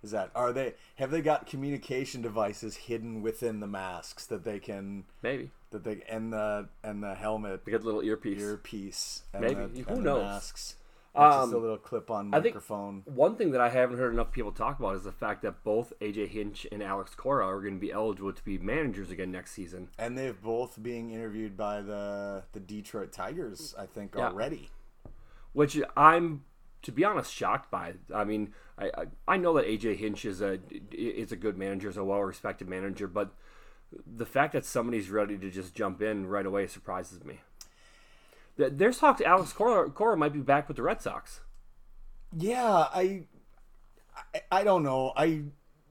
[0.04, 4.60] Is that are they have they got communication devices hidden within the masks that they
[4.60, 8.42] can Maybe that they and the and the helmet they get a little earpiece.
[8.42, 9.84] earpiece and Maybe.
[9.84, 10.24] the, Who knows?
[10.24, 10.76] masks.
[11.14, 13.02] It's just a Um, little clip-on I think- microphone.
[13.06, 15.92] One thing that I haven't heard enough people talk about is the fact that both
[16.00, 19.52] AJ Hinch and Alex Cora are going to be eligible to be managers again next
[19.52, 19.90] season.
[20.00, 24.28] And they've both being interviewed by the the Detroit Tigers, I think, Yeah.
[24.30, 24.70] already.
[25.54, 26.46] which I'm,
[26.82, 27.96] to be honest, shocked by.
[28.14, 30.60] I mean, I I, I know that AJ Hinch is a
[30.92, 33.36] is a good manager, is a well respected manager, but
[34.08, 37.42] the fact that somebody's ready to just jump in right away surprises me.
[38.62, 41.42] There- There's talk to Alex Cora, Cora might be back with the Red Sox.
[42.38, 43.24] Yeah, I,
[44.36, 45.12] I, I don't know.
[45.18, 45.44] I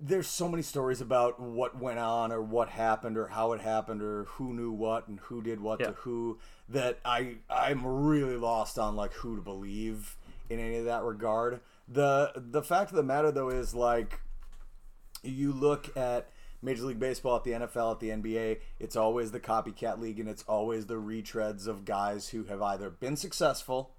[0.02, 4.00] there's so many stories about what went on or what happened or how it happened
[4.00, 5.88] or who knew what and who did what Yeah.
[5.88, 6.38] to who
[6.70, 10.16] that I I'm really lost on like who to believe
[10.48, 11.60] in any of that regard.
[11.86, 14.20] The the fact of the matter though is like
[15.22, 16.30] you look at
[16.62, 20.28] Major League Baseball, at the NFL, at the NBA, it's always the copycat league and
[20.28, 23.94] it's always the retreads of guys who have either been successful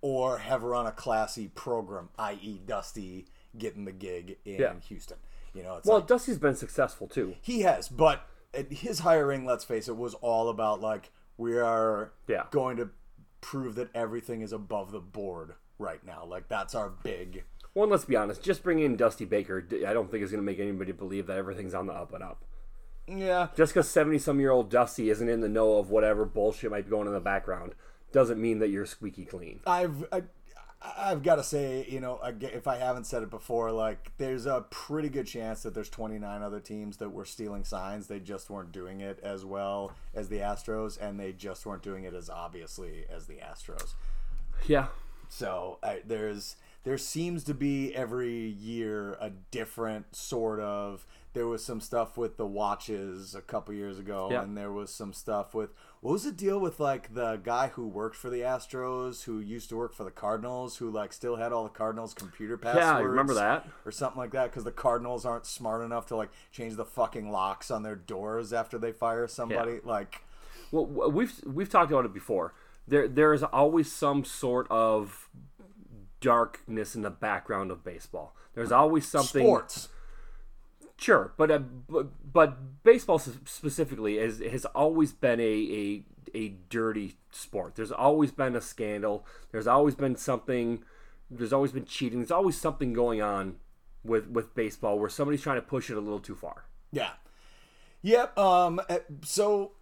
[0.00, 4.74] or have run a classy program, i.e., Dusty getting the gig in Yeah.
[4.88, 5.18] Houston.
[5.54, 7.34] You know, it's Well, like, Dusty's been successful too.
[7.40, 8.22] he has, but
[8.54, 12.44] at his hiring, let's face it, was all about like we are Yeah.
[12.50, 12.90] going to
[13.40, 16.24] prove that everything is above the board right now.
[16.24, 17.44] Like that's our big.
[17.82, 20.46] And let's be honest, just bringing in Dusty Baker, I don't think is going to
[20.46, 22.44] make anybody believe that everything's on the up and up.
[23.06, 26.70] Yeah, Just because 70 some year old Dusty isn't in the know of whatever bullshit
[26.70, 27.74] might be going in the background
[28.12, 29.60] doesn't mean that you're squeaky clean.
[29.66, 30.22] I've I,
[30.80, 34.64] I've got to say, you know, if I haven't said it before, like there's a
[34.70, 38.06] pretty good chance that there's 29 other teams that were stealing signs.
[38.06, 42.04] They just weren't doing it as well as the Astros, and they just weren't doing
[42.04, 43.94] it as obviously as the Astros.
[44.66, 44.86] Yeah.
[45.28, 46.56] So I, there's
[46.88, 51.04] there seems to be every year a different sort of.
[51.34, 54.40] There was some stuff with the watches a couple years ago, Yeah.
[54.42, 55.68] and there was some stuff with
[56.00, 59.68] what was the deal with like the guy who worked for the Astros, who used
[59.68, 62.86] to work for the Cardinals, who like still had all the Cardinals computer passwords.
[62.86, 63.68] Yeah, I remember that.
[63.84, 67.30] or something like that, because the Cardinals aren't smart enough to like change the fucking
[67.30, 69.80] locks on their doors after they fire somebody.
[69.84, 70.22] Like,
[70.72, 72.54] Well, we've we've talked about it before.
[72.86, 75.28] There there is always some sort of
[76.20, 78.34] darkness in the background of baseball.
[78.54, 79.44] There's always something.
[79.44, 79.88] sports.
[80.96, 86.04] Sure, but uh, but, but baseball specifically has has always been a, a
[86.34, 87.76] a dirty sport.
[87.76, 89.24] There's always been a scandal.
[89.52, 90.82] There's always been something.
[91.30, 92.18] There's always been cheating.
[92.18, 93.56] There's always something going on
[94.02, 96.64] with with baseball where somebody's trying to push it a little too far.
[96.90, 97.10] Yeah.
[98.02, 98.36] Yep.
[98.36, 98.80] Um.
[98.88, 99.72] uh, So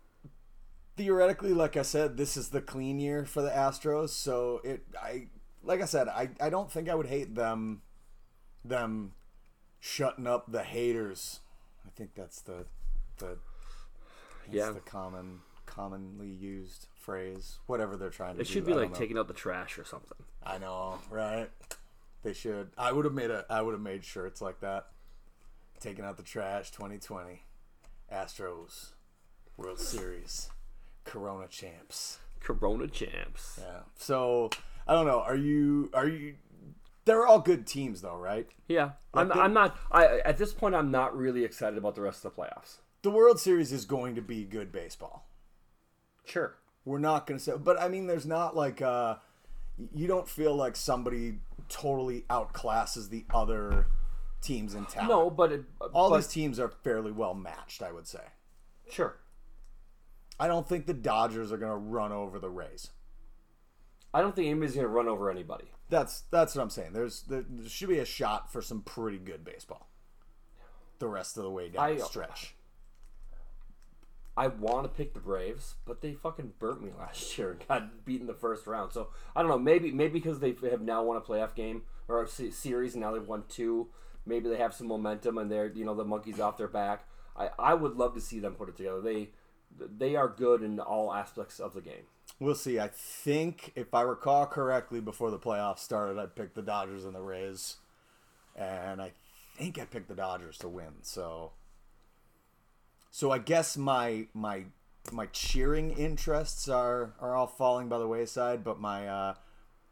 [0.97, 4.11] theoretically, like I said, this is the clean year for the Astros.
[4.11, 5.29] So it, I,
[5.67, 7.83] like I said, I, I don't think I would hate them,
[8.65, 9.13] them,
[9.81, 11.41] shutting up the haters.
[11.87, 12.67] I think that's the,
[13.19, 13.39] the,
[14.47, 14.71] that's Yeah.
[14.71, 17.59] the common, commonly used phrase.
[17.67, 18.41] Whatever they're trying to.
[18.41, 20.19] It do, should be I like taking out the trash or something.
[20.43, 21.51] I know, right?
[22.23, 22.71] They should.
[22.79, 23.45] I would have made a.
[23.51, 24.87] I would have made shirts like that.
[25.79, 27.43] Taking out the trash, 2020,
[28.13, 28.93] Astros,
[29.57, 30.49] World Series,
[31.05, 32.19] Corona champs.
[32.41, 33.61] Corona champs.
[33.63, 33.81] Yeah.
[33.97, 34.51] So
[34.87, 35.21] I don't know.
[35.21, 35.91] Are you?
[35.95, 36.35] Are you?
[37.05, 38.49] They're all good teams, though, right?
[38.69, 39.77] Yeah, I'm, they- I'm not.
[39.91, 42.79] I at this point, I'm not really excited about the rest of the playoffs.
[43.03, 45.29] The World Series is going to be good baseball.
[46.25, 46.57] Sure.
[46.85, 49.17] We're not going to say, but I mean, there's not like uh,
[49.95, 53.87] you don't feel like somebody totally outclasses the other
[54.41, 55.09] teams in town.
[55.09, 58.23] No, but it, all but, these teams are fairly well matched, I would say.
[58.91, 59.17] Sure.
[60.39, 62.91] I don't think the Dodgers are going to run over the Rays.
[64.15, 65.71] I don't think anybody's going to run over anybody.
[65.89, 66.93] That's that's what I'm saying.
[66.93, 69.89] There's there, there should be a shot for some pretty good baseball.
[70.99, 72.55] The rest of the way down I- the stretch.
[74.39, 78.05] I want to pick the Braves, but they fucking burnt me last year and got
[78.05, 78.93] beaten the first round.
[78.93, 79.59] So I don't know.
[79.59, 83.13] Maybe maybe because they have now won a playoff game or a series, and now
[83.13, 83.89] they've won two.
[84.27, 87.07] Maybe they have some momentum and they're you know the monkeys off their back.
[87.37, 89.01] I, I would love to see them put it together.
[89.01, 89.31] They
[89.79, 92.05] they are good in all aspects of the game.
[92.39, 92.79] We'll see.
[92.79, 97.15] I think if I recall correctly, before the playoffs started, I picked the Dodgers and
[97.15, 97.77] the Rays,
[98.55, 99.13] and I
[99.57, 100.93] think I picked the Dodgers to win.
[101.03, 101.53] So,
[103.11, 104.65] so I guess my my
[105.13, 109.35] my cheering interests are are all falling by the wayside, but my uh,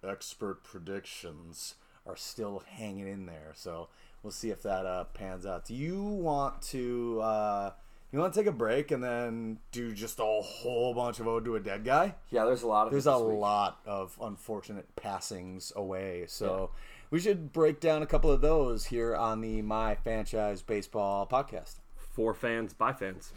[0.07, 1.77] expert predictions
[2.07, 3.53] are still hanging in there.
[3.55, 3.89] So
[4.23, 5.65] we'll see if that uh, pans out.
[5.65, 7.21] Do you want to?
[7.23, 7.71] Uh,
[8.15, 11.45] You want to take a break and then do just a whole bunch of ode
[11.47, 12.15] to a dead guy?
[12.31, 13.39] Yeah, there's a lot of There's it a week.
[13.41, 16.71] lot of unfortunate passings away, so
[17.11, 21.81] we should break down a couple of those here on the My Franchise Baseball podcast.
[21.97, 23.33] for fans by fans.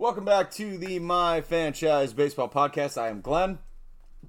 [0.00, 2.96] Welcome back to the My Franchise Baseball podcast.
[2.98, 3.58] I am Glen.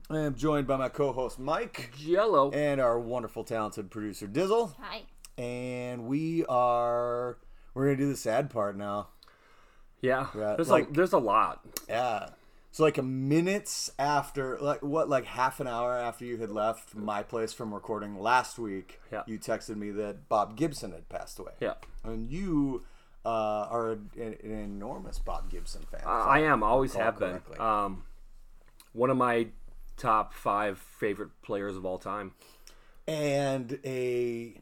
[0.09, 2.51] I am joined by my co-host Mike Jello.
[2.51, 4.75] and our wonderful, talented producer Dizzle.
[4.81, 5.03] Hi.
[5.37, 7.37] And we are
[7.73, 9.07] we're gonna do the sad part now.
[10.01, 11.61] Yeah, Yeah, there's like- a there's a lot.
[11.87, 12.31] Yeah.
[12.73, 16.95] So like a minutes after, like what, like half an hour after you had left
[16.95, 19.23] my place from recording last week, Yeah.
[19.25, 21.53] you texted me that Bob Gibson had passed away.
[21.61, 22.83] Yeah, And you
[23.25, 26.01] uh, are an, an enormous Bob Gibson fan.
[26.05, 26.63] I I am.
[26.63, 27.41] Always have been.
[27.59, 28.03] Um,
[28.93, 29.47] one of my
[29.97, 32.33] top five favorite players of all time.
[33.07, 34.59] and a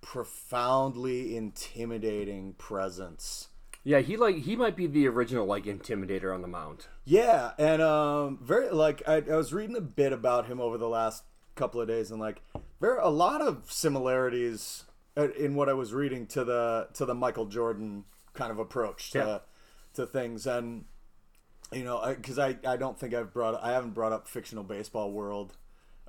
[0.00, 3.48] profoundly intimidating presence.
[3.84, 6.86] Yeah, he like he might be the original like intimidator on the mound.
[7.04, 10.88] Yeah, and um, very like I, I was reading a bit about him over the
[10.88, 11.22] last
[11.54, 12.42] couple of days, and like
[12.80, 17.04] there are a lot of similarities uh, in what I was reading to the to
[17.04, 19.38] the Michael Jordan kind of approach to Yeah.
[19.94, 20.84] to things, and
[21.72, 25.10] you know, because I, I don't think I've brought I haven't brought up fictional baseball
[25.12, 25.56] world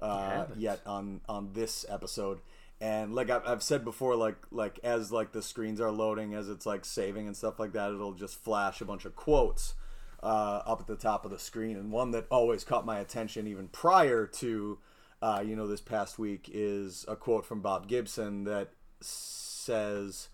[0.01, 2.39] uh, yet on on this episode.
[2.79, 6.47] And like I've, I've said before, like like as like the screens are loading, as
[6.47, 9.73] it's like saving and stuff like that, it'll just flash a bunch of quotes
[10.21, 11.75] uh, up at the top of the screen.
[11.75, 14.77] And one that always caught my attention even prior to
[15.23, 18.69] uh, you know this past week is a quote from Bob Gibson that
[19.01, 20.29] says,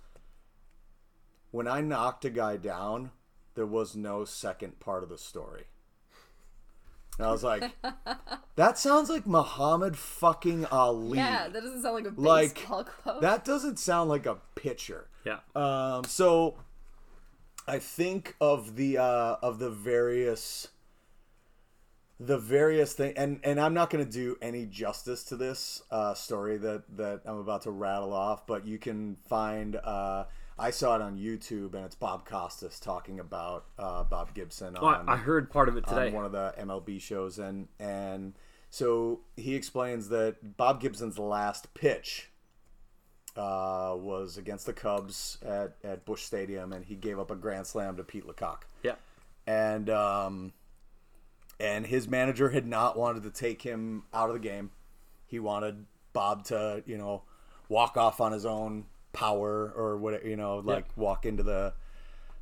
[1.51, 3.11] "When I knocked a guy down,
[3.55, 5.65] there was no second part of the story."
[7.17, 7.71] And I was like,
[8.55, 13.21] "That sounds like Muhammad fucking Ali." Yeah, that doesn't sound like a Like, baseball quote.
[13.21, 15.07] That doesn't sound like a pitcher.
[15.25, 16.57] Yeah, Um, so
[17.67, 20.67] I think of the uh, of the various
[22.25, 26.13] the various thing and and I'm not going to do any justice to this uh,
[26.13, 30.25] story that that I'm about to rattle off, but you can find uh,
[30.57, 35.09] I saw it on YouTube and it's Bob Costas talking about uh, Bob Gibson on
[35.09, 36.07] I I heard part of it today.
[36.07, 38.33] on one of the MLB shows, and and
[38.69, 42.29] so he explains that Bob Gibson's last pitch
[43.35, 47.67] uh, was against the Cubs at, at Busch Stadium, and he gave up a grand
[47.67, 48.95] slam to Pete LaCock, Yeah,
[49.47, 50.53] and um,
[51.63, 54.69] and his manager had not wanted to take him out of the game.
[55.25, 57.23] He wanted Bob to you know
[57.69, 61.73] walk off on his own power or whatever you know like walk into the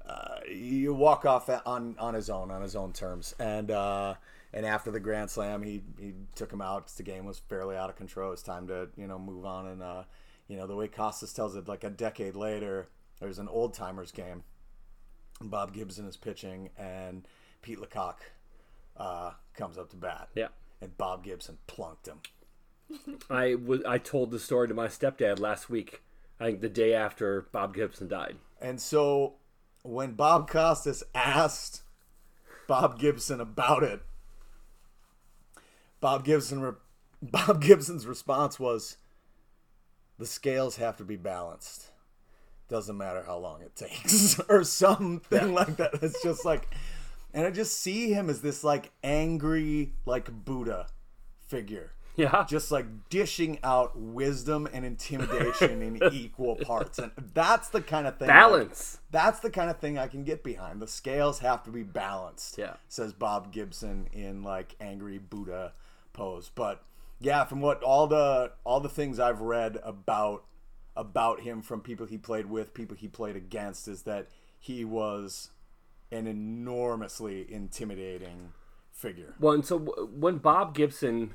[0.08, 3.36] uh, you walk off on on his own on his own terms.
[3.40, 4.16] And uh
[4.54, 6.88] and after the grand slam he he took him out.
[6.88, 8.34] The game was fairly out of control.
[8.34, 9.68] It's time to you know move on.
[9.68, 10.04] And uh
[10.48, 14.12] you know the way costas tells it like a decade later there's an old timers
[14.12, 14.44] game.
[15.40, 17.28] Bob gibson is pitching and
[17.62, 18.16] Pete LaCock
[19.02, 20.48] uh comes up to bat yeah.
[20.82, 22.20] and bob gibson plunked him
[23.30, 26.02] I was I told the story to my stepdad last week.
[26.40, 28.38] I think the day after Bob Gibson died.
[28.60, 29.36] And so
[29.84, 31.84] when Bob Costas asked
[32.68, 34.02] Bob Gibson about it,
[36.00, 36.72] Bob Gibson re-
[37.22, 38.98] Bob Gibson's response was
[40.18, 41.92] the scales have to be balanced.
[42.70, 45.96] Doesn't matter how long it takes or something like that.
[46.02, 46.74] It's just like
[47.34, 50.88] and I just see him as this like angry like Buddha
[51.48, 51.94] figure.
[52.18, 57.00] Yeah, just like dishing out wisdom and intimidation in equal parts.
[57.00, 59.00] And that's the kind of thing balance.
[59.12, 60.82] that's the kind of thing i can get behind.
[60.82, 62.74] The scales have to be balanced Yeah.
[62.90, 65.72] says bob gibson in like angry buddha
[66.12, 66.52] pose.
[66.54, 66.84] But
[67.22, 70.44] yeah from what all the all the things i've read about
[70.98, 74.28] about him from people he played with people he played against is that
[74.60, 75.50] he was
[76.12, 78.54] an enormously intimidating
[78.92, 81.34] figure Well, and so w- when Bob Gibson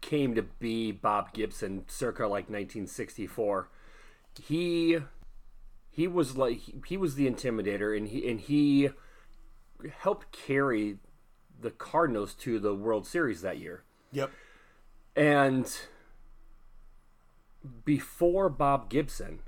[0.00, 3.68] came to be Bob Gibson, circa like 1964,
[4.42, 4.98] he
[5.90, 8.90] he was like he, he was the intimidator, and he and he
[9.98, 10.98] helped carry
[11.60, 13.82] the Cardinals to the World Series that year.
[14.12, 14.30] yep
[15.14, 15.70] And
[17.84, 19.40] before Bob Gibson,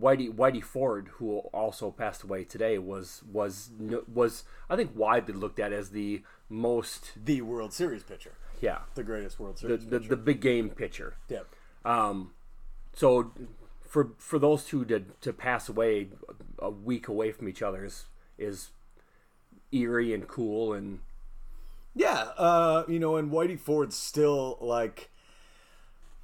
[0.00, 3.70] Whitey Whitey Ford, who also passed away today, was was
[4.12, 9.02] was I think widely looked at as the most the world series pitcher yeah the
[9.02, 10.08] greatest World Series the, pitcher.
[10.08, 11.14] the big game pitcher.
[11.28, 11.46] Yep.
[11.84, 12.32] Um,
[12.94, 13.32] so
[13.86, 16.08] for for those two to to pass away
[16.58, 18.70] a week away from each other is is
[19.72, 21.00] eerie and cool and
[21.94, 25.10] Yeah, uh, you know, and Whitey Ford's still like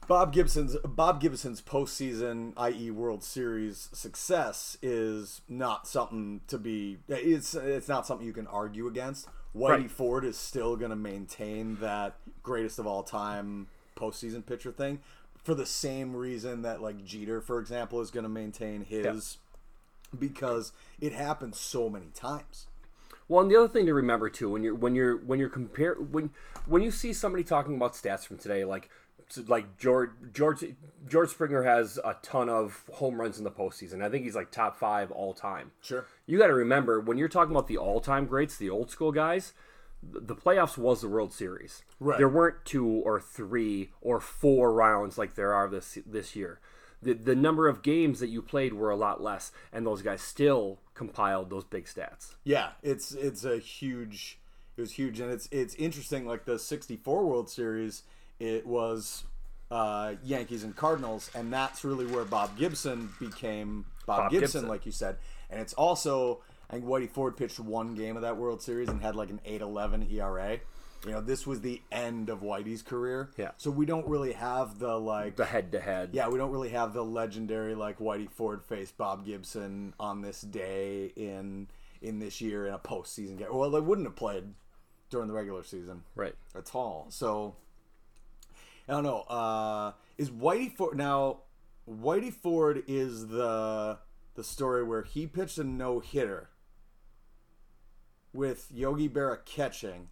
[0.06, 6.98] Bob Gibson's Bob Gibson's postseason, i.e., World Series success is not something to be.
[7.08, 9.28] It's it's not something you can argue against.
[9.54, 9.90] Whitey Right.
[9.90, 15.00] Ford is still going to maintain that greatest of all time postseason pitcher thing
[15.42, 19.38] for the same reason that like Jeter, for example, is going to maintain his
[20.18, 22.66] because it happens so many times.
[23.28, 25.94] Well, and the other thing to remember too, when you're when you're when you're compare
[25.94, 26.30] when
[26.66, 28.90] when you see somebody talking about stats from today, like
[29.46, 30.64] like George George
[31.08, 34.02] George Springer has a ton of home runs in the postseason.
[34.02, 35.72] I think he's like top five all time.
[35.80, 36.06] Sure.
[36.26, 39.12] You got to remember when you're talking about the all time greats, the old school
[39.12, 39.52] guys.
[40.02, 41.82] The playoffs was the World Series.
[41.98, 42.18] Right.
[42.18, 46.60] There weren't two or three or four rounds like there are this this year.
[47.02, 50.20] The the number of games that you played were a lot less, and those guys
[50.20, 52.34] still compiled those big stats.
[52.44, 54.38] Yeah, it's it's a huge
[54.76, 58.02] it was huge and it's it's interesting like the 64 World Series
[58.44, 59.24] it was
[59.70, 64.68] uh, Yankees and Cardinals and that's really where Bob Gibson became Bob, Bob Gibson, Gibson.
[64.68, 65.16] like you said
[65.50, 66.40] and it's also
[66.70, 69.40] I think Whitey Ford pitched one game of that World Series and had like an
[69.46, 70.58] 8.11 ERA.
[71.04, 73.28] You know, this was the end of Whitey's career.
[73.36, 73.50] Yeah.
[73.58, 76.10] So we don't really have the like The head to head.
[76.14, 80.40] yeah, we don't really have the legendary like Whitey Ford faced Bob Gibson on this
[80.40, 81.68] day in
[82.00, 83.48] in this year in a postseason game.
[83.52, 84.44] Well, they wouldn't have played
[85.10, 86.34] during the regular season Right.
[86.56, 87.06] at all.
[87.10, 87.54] So
[88.88, 89.20] I don't know.
[89.22, 91.40] Uh, is Whitey Ford now?
[91.88, 93.98] Whitey Ford is the
[94.34, 96.50] the story where he pitched a no hitter
[98.32, 100.08] with Yogi Berra catching,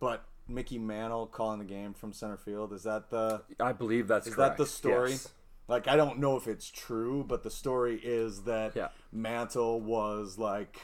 [0.00, 2.72] but Mickey Mantle calling the game from center field.
[2.72, 4.58] Is that the I believe that's is correct.
[4.58, 5.12] that the story?
[5.12, 5.28] Yes.
[5.66, 8.88] Like I don't know if it's true, but the story is that Yeah.
[9.12, 10.78] Mantle was like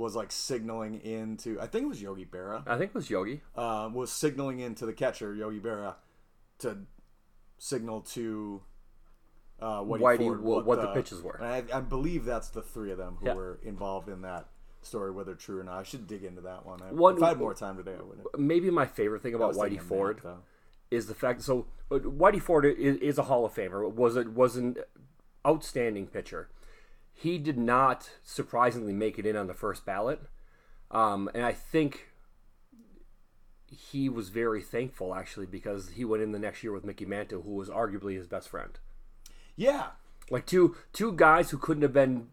[0.00, 3.42] was like signaling into I think it was Yogi Berra I think it was Yogi.
[3.56, 5.94] um, was signaling into the catcher Yogi Berra
[6.60, 6.78] to
[7.58, 8.62] signal to
[9.60, 11.36] uh, Whitey, Whitey Ford wh- what the pitches were.
[11.42, 13.34] and I, I believe that's the three of them who Yeah.
[13.34, 14.46] were involved in that
[14.82, 15.74] story, whether true or not.
[15.78, 16.80] I should dig into that one.
[16.82, 18.20] I, One- if I had more time today, I would.
[18.38, 20.22] Maybe my favorite thing about Whitey Ford
[20.90, 21.42] is the fact.
[21.42, 23.92] So uh, Whitey Ford is, is a Hall of Famer.
[23.92, 24.76] Was it was an
[25.46, 26.48] outstanding pitcher.
[27.20, 30.22] He did not surprisingly make it in on the first ballot,
[30.90, 32.08] um, and I think
[33.68, 37.42] he was very thankful actually because he went in the next year with Mickey Mantle,
[37.42, 38.78] who was arguably his best friend.
[39.54, 39.88] Yeah,
[40.30, 42.28] Like two two guys who couldn't have been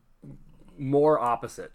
[0.77, 1.71] more opposite.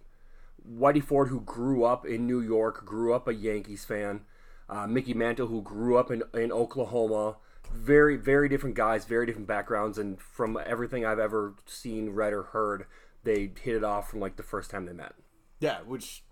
[0.67, 4.23] Whitey Ford, who grew up in New York, grew up a Yankees fan.
[4.69, 7.37] Uh, Mickey Mantle, who grew up in, in Oklahoma.
[7.75, 12.45] Very, very different guys, very different backgrounds, and from everything I've ever seen, read, or
[12.45, 12.87] heard,
[13.25, 15.15] they hit it off from like the first time they met.
[15.61, 16.23] Yeah, which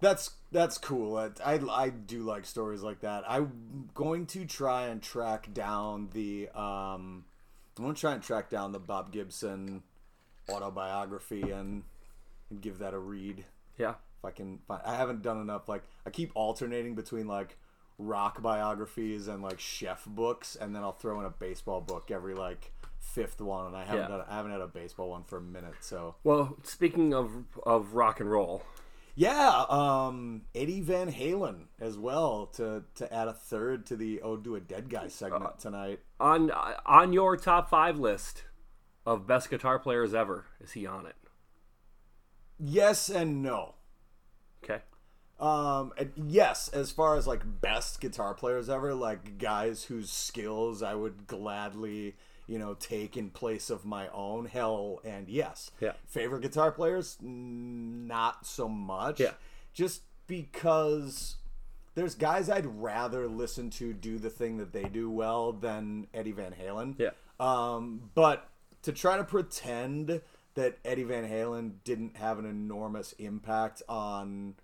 [0.00, 1.16] that's that's cool.
[1.16, 3.24] I, I I do like stories like that.
[3.26, 7.24] I'm going to try and track down the um
[7.76, 9.82] I'm going to try and track down the Bob Gibson
[10.50, 11.84] autobiography and
[12.50, 13.44] and give that a read
[13.78, 17.56] Yeah, if I can find I haven't done enough like I keep alternating between like
[17.98, 22.34] rock biographies and like chef books and then I'll throw in a baseball book every
[22.34, 24.16] like fifth one and I haven't Yeah.
[24.18, 27.30] done, I haven't had a baseball one for a minute so Well, speaking of
[27.64, 28.62] of rock and roll,
[29.14, 34.36] Yeah, um, Eddie Van Halen as well to to add a third to the "Oh
[34.36, 36.00] Do a Dead Guy" segment tonight.
[36.20, 38.44] on on your top five list
[39.06, 41.14] of best guitar players ever, is he on it?
[42.58, 43.76] Yes and no.
[44.62, 44.82] Okay.
[45.38, 50.82] Um, and yes, as far as like best guitar players ever, like guys whose skills
[50.82, 52.16] I would gladly,
[52.46, 54.46] you know, take in place of my own.
[54.46, 55.70] Hell, and yes.
[55.80, 55.92] Yeah.
[56.06, 59.20] Favorite guitar players, not so much.
[59.20, 59.32] Yeah.
[59.74, 61.36] Just because
[61.94, 66.32] there's guys I'd rather listen to do the thing that they do well than Eddie
[66.32, 66.94] Van Halen.
[66.98, 67.10] Yeah.
[67.38, 68.48] Um, but
[68.82, 70.22] to try to pretend
[70.54, 74.54] that Eddie Van Halen didn't have an enormous impact on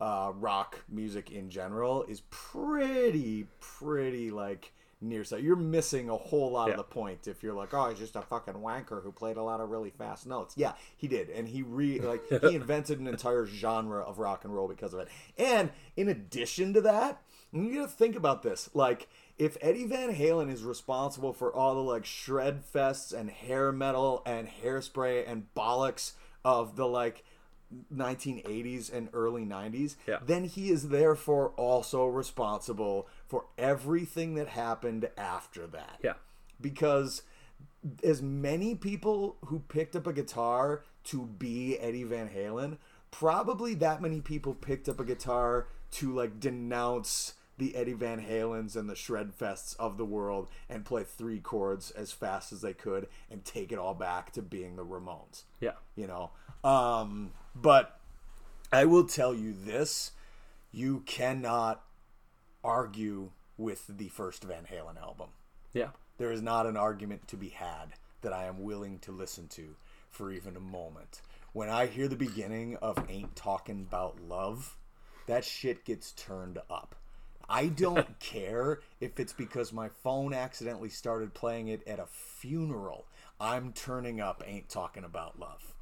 [0.00, 5.44] uh, rock music in general is pretty, pretty like nearsighted.
[5.44, 6.72] You're missing a whole lot Yeah.
[6.72, 9.42] of the point if you're like, oh, he's just a fucking wanker who played a
[9.42, 10.54] lot of really fast notes.
[10.56, 14.54] Yeah, he did, and he re like he invented an entire genre of rock and
[14.54, 15.08] roll because of it.
[15.36, 17.22] And in addition to that,
[17.52, 18.68] you gotta think about this.
[18.74, 23.70] Like, if Eddie Van Halen is responsible for all the like shred fests and hair
[23.72, 26.12] metal and hairspray and bollocks
[26.44, 27.24] of the like
[27.94, 30.18] 1980s and early 90s, Yeah.
[30.24, 36.14] then he is therefore also responsible for everything that happened after that Yeah.
[36.60, 37.22] because
[38.02, 42.78] as many people who picked up a guitar to be Eddie Van Halen,
[43.10, 48.76] probably that many people picked up a guitar to like denounce the Eddie Van Halens
[48.76, 52.72] and the Shred Fests of the world and play three chords as fast as they
[52.72, 55.72] could and take it all back to being the Ramones Yeah.
[55.96, 56.30] you know.
[56.62, 57.98] Um, but
[58.72, 60.12] I will tell you this:
[60.72, 61.84] you cannot
[62.62, 65.30] argue with the first Van Halen album.
[65.72, 65.88] Yeah.
[66.18, 69.76] There is not an argument to be had that I am willing to listen to
[70.10, 71.20] for even a moment.
[71.52, 74.76] When I hear the beginning of Ain't Talking About Love,
[75.26, 76.94] that shit gets turned up.
[77.48, 83.06] I don't care if it's because my phone accidentally started playing it at a funeral.
[83.40, 85.74] I'm turning up Ain't Talking About Love.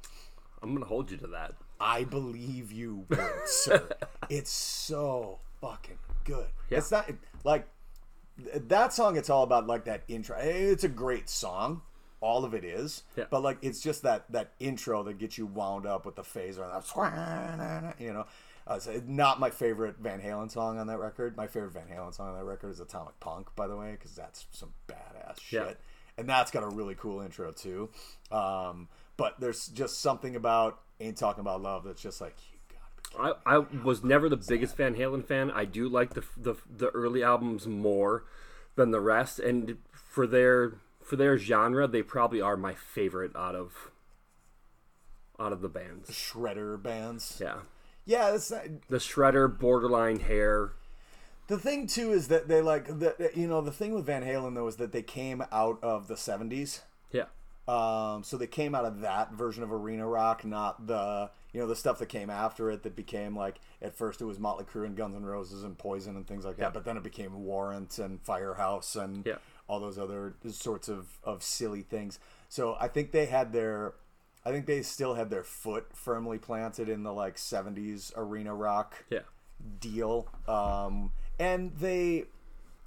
[0.61, 1.55] I'm gonna hold you to that.
[1.79, 3.87] I believe you would, sir.
[4.29, 6.47] It's so fucking good.
[6.69, 6.79] Yeah.
[6.79, 7.09] It's not
[7.45, 7.65] like
[8.53, 9.15] that song.
[9.15, 10.37] It's all about like that intro.
[10.37, 11.81] It's a great song.
[12.19, 13.03] All of it is.
[13.15, 13.25] Yeah.
[13.29, 16.63] But like, it's just that that intro that gets you wound up with the phaser
[16.63, 18.25] and that, you know.
[18.65, 21.37] Uh, so not my favorite Van Halen song on that record.
[21.37, 24.13] My favorite Van Halen song on that record is Atomic Punk, by the way, because
[24.13, 25.73] that's some badass shit Yeah.
[26.17, 27.89] and that's got a really cool intro too.
[28.29, 33.33] Um, but there's just something about "Ain't Talking About Love" that's just like you gotta
[33.33, 33.35] be.
[33.47, 35.51] I, I was never the biggest Van Halen fan.
[35.51, 38.25] I do like the, the the early albums more
[38.75, 43.55] than the rest, and for their for their genre, they probably are my favorite out
[43.55, 43.91] of
[45.39, 46.09] out of the bands.
[46.09, 47.39] Shredder bands.
[47.41, 47.59] Yeah,
[48.05, 50.73] Yeah, that's not, the Shredder, Borderline Hair.
[51.47, 54.55] the thing too is that they like the you know the thing with Van Halen
[54.55, 56.81] though is that they came out of the '70s.
[57.67, 61.67] Um, so they came out of that version of arena rock, not the you know
[61.67, 64.85] the stuff that came after it that became like at first it was Motley Crue
[64.85, 66.65] and Guns N' Roses and Poison and things like Yeah.
[66.65, 69.37] that, but then it became Warrant and Firehouse and Yeah.
[69.67, 72.19] all those other sorts of of silly things.
[72.47, 73.95] So I think they had their
[74.45, 79.03] I think they still had their foot firmly planted in the like 70s arena rock
[79.09, 79.21] yeah,
[79.81, 80.27] deal.
[80.47, 82.25] Um, and they,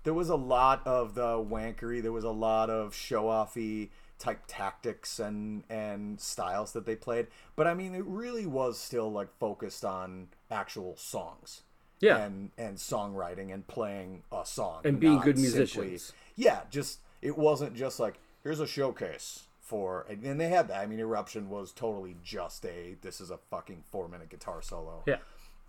[0.05, 2.01] there was a lot of the wankery.
[2.01, 3.91] There was a lot of show offy
[4.21, 7.27] type tactics and and styles that they played.
[7.57, 11.63] But I mean, it really was still like focused on actual songs.
[11.99, 12.19] Yeah.
[12.19, 15.43] And and songwriting and playing a song And being good simply-
[15.89, 16.13] musicians.
[16.37, 20.79] yeah, just it wasn't just like here's a showcase for and they had that.
[20.81, 25.03] I mean, Eruption was totally just a this is a fucking four minute guitar solo
[25.07, 25.17] yeah,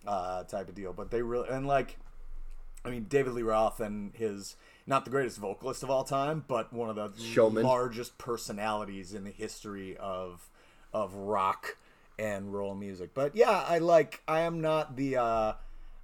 [0.07, 0.93] uh, type of deal.
[0.93, 1.97] But they really and like,
[2.85, 4.55] I mean, David Lee Roth and his
[4.87, 7.63] not the greatest vocalist of all time, but one of the Showman.
[7.63, 10.49] largest personalities in the history of
[10.93, 11.77] of rock
[12.19, 13.11] and roll music.
[13.13, 14.21] But yeah, I like.
[14.27, 15.17] I am not the.
[15.17, 15.53] Uh,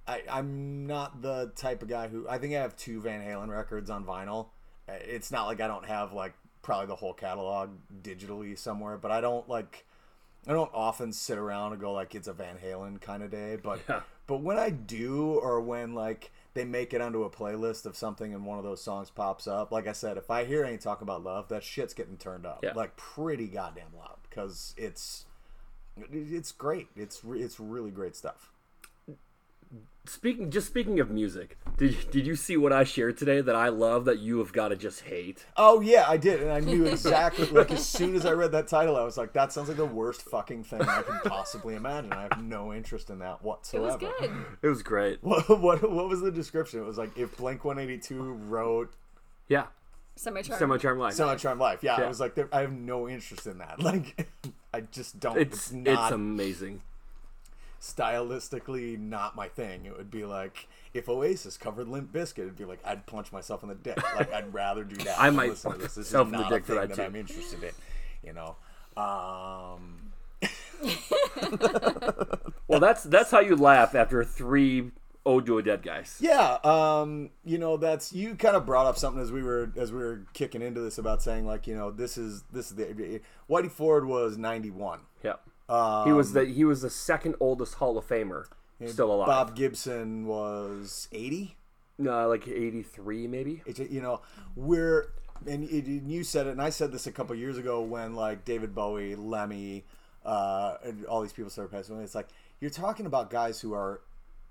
[0.06, 3.48] I, I'm not the type of guy who I think I have two Van Halen
[3.48, 4.46] records on vinyl.
[4.88, 7.70] It's not like I don't have like probably the whole catalog
[8.02, 9.84] digitally somewhere, but I don't like
[10.46, 13.58] I don't often sit around and go like it's a Van Halen kind of day,
[13.62, 14.00] but Yeah.
[14.26, 18.34] but when I do, or when like they make it onto a playlist of something
[18.34, 21.00] and one of those songs pops up, like I said, if I hear any talk
[21.02, 22.72] about love, that shit's getting turned up Yeah.
[22.74, 25.24] like pretty goddamn loud because it's
[26.12, 26.88] it's great.
[26.96, 28.52] It's it's really great stuff.
[30.08, 33.68] Speaking just speaking of music, did did you see what I shared today that I
[33.68, 35.44] love that you have got to just hate?
[35.56, 37.46] Oh yeah, I did, and I knew exactly.
[37.46, 39.84] like as soon as I read that title, I was like, "That sounds like the
[39.84, 44.08] worst fucking thing I can possibly imagine." I have no interest in that whatsoever It
[44.08, 44.30] was good.
[44.62, 45.18] It was great.
[45.28, 46.80] What, what what was the description?
[46.80, 48.92] It was like if Blink One Eighty Two wrote
[49.46, 49.66] Yeah,
[50.16, 50.58] Semi charm.
[50.58, 51.14] Semi Charm Life.
[51.14, 51.80] Semi Charm Life.
[51.82, 52.06] Yeah, Yeah.
[52.06, 53.80] I was like, I have no interest in that.
[53.80, 54.28] Like,
[54.72, 55.38] I just don't.
[55.38, 56.82] It's It's, it's amazing.
[57.80, 59.86] Stylistically not my thing.
[59.86, 63.62] It would be like if Oasis covered Limp Bizkit, it'd be like I'd punch myself
[63.62, 63.96] in the dick.
[64.16, 65.16] Like I'd rather do that.
[65.20, 65.94] I might listen to punch this.
[65.94, 67.06] This is myself in the not a dick thing that that.
[67.06, 67.72] I'm interested in.
[68.22, 68.56] You know.
[68.96, 70.12] Um,
[72.68, 74.90] Well, that's that's how you laugh after three
[75.24, 76.18] Ode to a Dead guys.
[76.20, 79.90] Yeah, um, you know that's you kind of brought up something as we were as
[79.90, 83.20] we were kicking into this about saying like you know this is this is the
[83.48, 85.00] Whitey Ford was ninety one.
[85.24, 85.34] Yeah.
[85.68, 88.46] He was the he was the second oldest Hall of Famer
[88.86, 89.26] still alive.
[89.26, 91.56] Bob Gibson was eighty.
[91.98, 93.62] No, like eighty three maybe.
[93.66, 94.20] It's you know
[94.56, 95.10] we're
[95.46, 98.14] and it, and you said it and I said this a couple years ago when
[98.14, 99.84] like David Bowie, Lemmy,
[100.24, 102.04] uh, and all these people started passing away.
[102.04, 102.28] It's like
[102.60, 104.00] you're talking about guys who are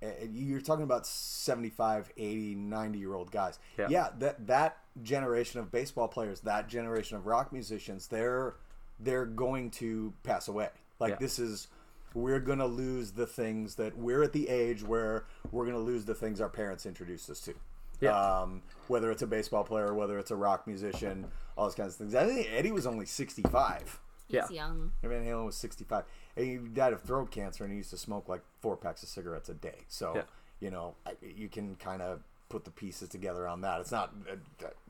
[0.04, 4.10] uh, you're talking about 75 80 90 year old guys Yeah.
[4.20, 8.56] that that generation of baseball players that generation of rock musicians they're
[9.00, 10.70] they're going to pass away
[11.00, 11.18] like Yeah.
[11.20, 11.68] this is
[12.14, 15.82] we're going to lose the things that we're at the age where we're going to
[15.82, 17.54] lose the things our parents introduced us to
[18.00, 18.12] Yeah.
[18.18, 21.98] Um, whether it's a baseball player, whether it's a rock musician, all those kinds of
[21.98, 22.16] things.
[22.16, 24.00] I think Eddie was only 65.
[24.28, 24.50] He's Yeah.
[24.50, 24.92] young.
[25.04, 26.06] Van Halen was 65.
[26.36, 29.10] And he died of throat cancer, and he used to smoke like four packs of
[29.10, 29.80] cigarettes a day.
[29.88, 30.24] So, Yeah.
[30.60, 33.80] you know, I, you can kind of put the pieces together on that.
[33.82, 34.36] It's not, uh,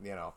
[0.02, 0.34] you know,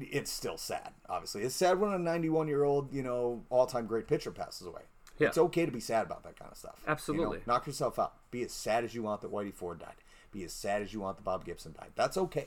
[0.00, 0.92] it's still sad.
[1.08, 4.66] Obviously, it's sad when a 91 year old, you know, all time great pitcher passes
[4.66, 4.82] away.
[5.18, 5.28] Yeah.
[5.28, 6.76] It's okay to be sad about that kind of stuff.
[6.82, 6.92] You know?
[6.92, 7.38] Absolutely.
[7.46, 8.14] knock yourself out.
[8.30, 9.96] Be as sad as you want that Whitey Ford died.
[10.32, 11.90] Be as sad as you want that Bob Gibson died.
[11.94, 12.46] That's okay.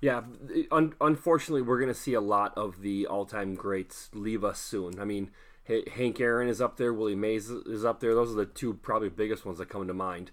[0.00, 0.22] Yeah,
[0.72, 4.98] un- unfortunately, we're going to see a lot of the all-time greats leave us soon.
[4.98, 5.30] I mean,
[5.68, 8.12] H- Hank Aaron is up there, Willie Mays is up there.
[8.14, 10.32] Those are the two probably biggest ones that come to mind.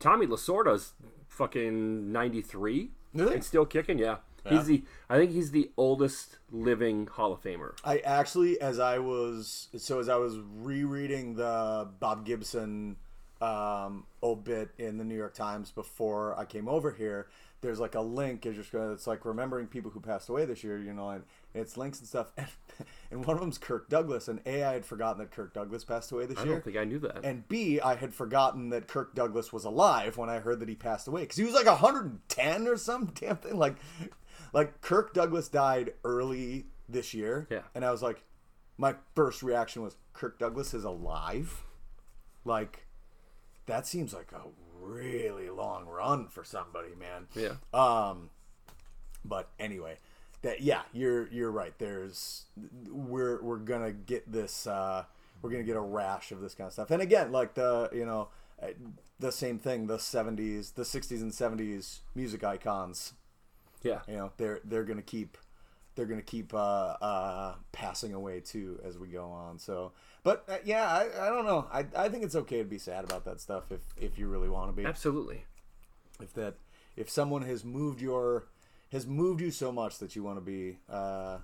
[0.00, 0.92] Tommy Lasorda's
[1.28, 3.34] fucking 93 Really?
[3.34, 3.98] and still kicking.
[3.98, 4.16] Yeah.
[4.48, 7.72] He's the I think he's the oldest living Hall of Famer.
[7.84, 12.96] I actually, as I was, so as I was rereading the Bob Gibson
[13.40, 17.28] um, obit in the New York Times before I came over here,
[17.62, 18.46] there's like a link.
[18.46, 21.24] It's just gonna, it's like remembering people who passed away this year, you know, and
[21.54, 22.32] it's links and stuff.
[22.36, 22.46] And,
[23.10, 26.12] and one of them's Kirk Douglas, and A, I had forgotten that Kirk Douglas passed
[26.12, 26.52] away this I year.
[26.52, 27.24] I don't think I knew that.
[27.24, 30.74] And B, I had forgotten that Kirk Douglas was alive when I heard that he
[30.74, 33.56] passed away because he was like 110 or some damn thing.
[33.56, 33.76] Like,
[34.52, 37.46] like Kirk Douglas died early this year.
[37.50, 37.62] Yeah.
[37.74, 38.22] And I was like,
[38.76, 41.62] my first reaction was Kirk Douglas is alive.
[42.44, 42.86] Like,
[43.66, 44.42] that seems like a
[44.80, 47.26] really long run for somebody, man.
[47.34, 47.54] yeah.
[47.72, 48.30] Um,
[49.24, 49.98] but anyway,
[50.42, 51.74] that yeah, you're you're right.
[51.78, 52.44] There's
[52.88, 54.66] we're we're gonna get this.
[54.66, 55.04] Uh,
[55.42, 56.90] we're gonna get a rash of this kind of stuff.
[56.90, 58.28] And again, like the you know
[58.62, 58.68] uh,
[59.18, 59.86] the same thing.
[59.86, 63.12] The '70s, the '60s and '70s music icons.
[63.82, 64.00] Yeah.
[64.08, 65.36] You know they're they're gonna keep
[65.94, 69.58] they're gonna keep uh, uh, passing away too as we go on.
[69.58, 71.66] So, but uh, yeah, I, I don't know.
[71.72, 74.48] I, I think it's okay to be sad about that stuff if if you really
[74.48, 75.44] want to be Absolutely.
[76.20, 76.54] if that
[76.96, 78.46] if someone has moved your
[78.92, 81.38] has moved you so much that you want to be uh,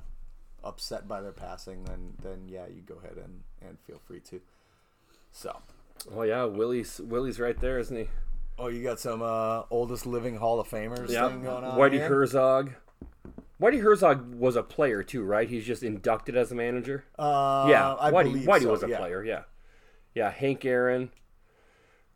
[0.64, 4.40] upset by their passing then then yeah you go ahead and and feel free to
[5.30, 5.62] so
[6.14, 8.08] Oh yeah, Willie's Willie's right there, isn't he?
[8.58, 12.08] Oh you got some uh, oldest living hall of famers thing going on Whitey here?
[12.08, 12.72] Herzog.
[13.60, 15.48] Whitey Herzog was a player too, right?
[15.48, 17.04] He's just inducted as a manager.
[17.18, 18.98] uh, yeah, I Whitey, believe Whitey so, was a yeah.
[18.98, 19.24] player.
[19.24, 19.42] Yeah,
[20.14, 20.30] yeah.
[20.30, 21.10] Hank Aaron.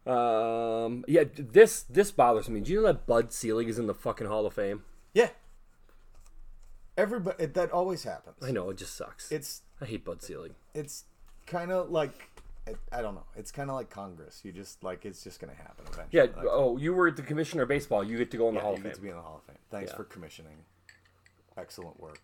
[0.06, 1.24] Um, yeah.
[1.34, 2.60] This this bothers me.
[2.60, 4.82] Do you know that Bud Selig is in the fucking Hall of Fame?
[5.12, 5.28] yeah
[6.96, 9.30] everybody that always happens I know it just sucks.
[9.32, 10.52] it's I hate Bud Selig.
[10.74, 11.04] it's
[11.46, 12.29] kind of like
[12.92, 15.54] I, I don't know it's kind of like congress you just like it's just gonna
[15.54, 16.22] happen eventually Yeah.
[16.36, 18.02] Like, oh, you were the commissioner of baseball.
[18.04, 18.96] You get to go in the Hall you of get Fame.
[18.96, 19.58] to be in the Hall of Fame.
[19.70, 19.96] Thanks Yeah.
[19.96, 20.64] for commissioning.
[21.56, 22.20] Excellent work.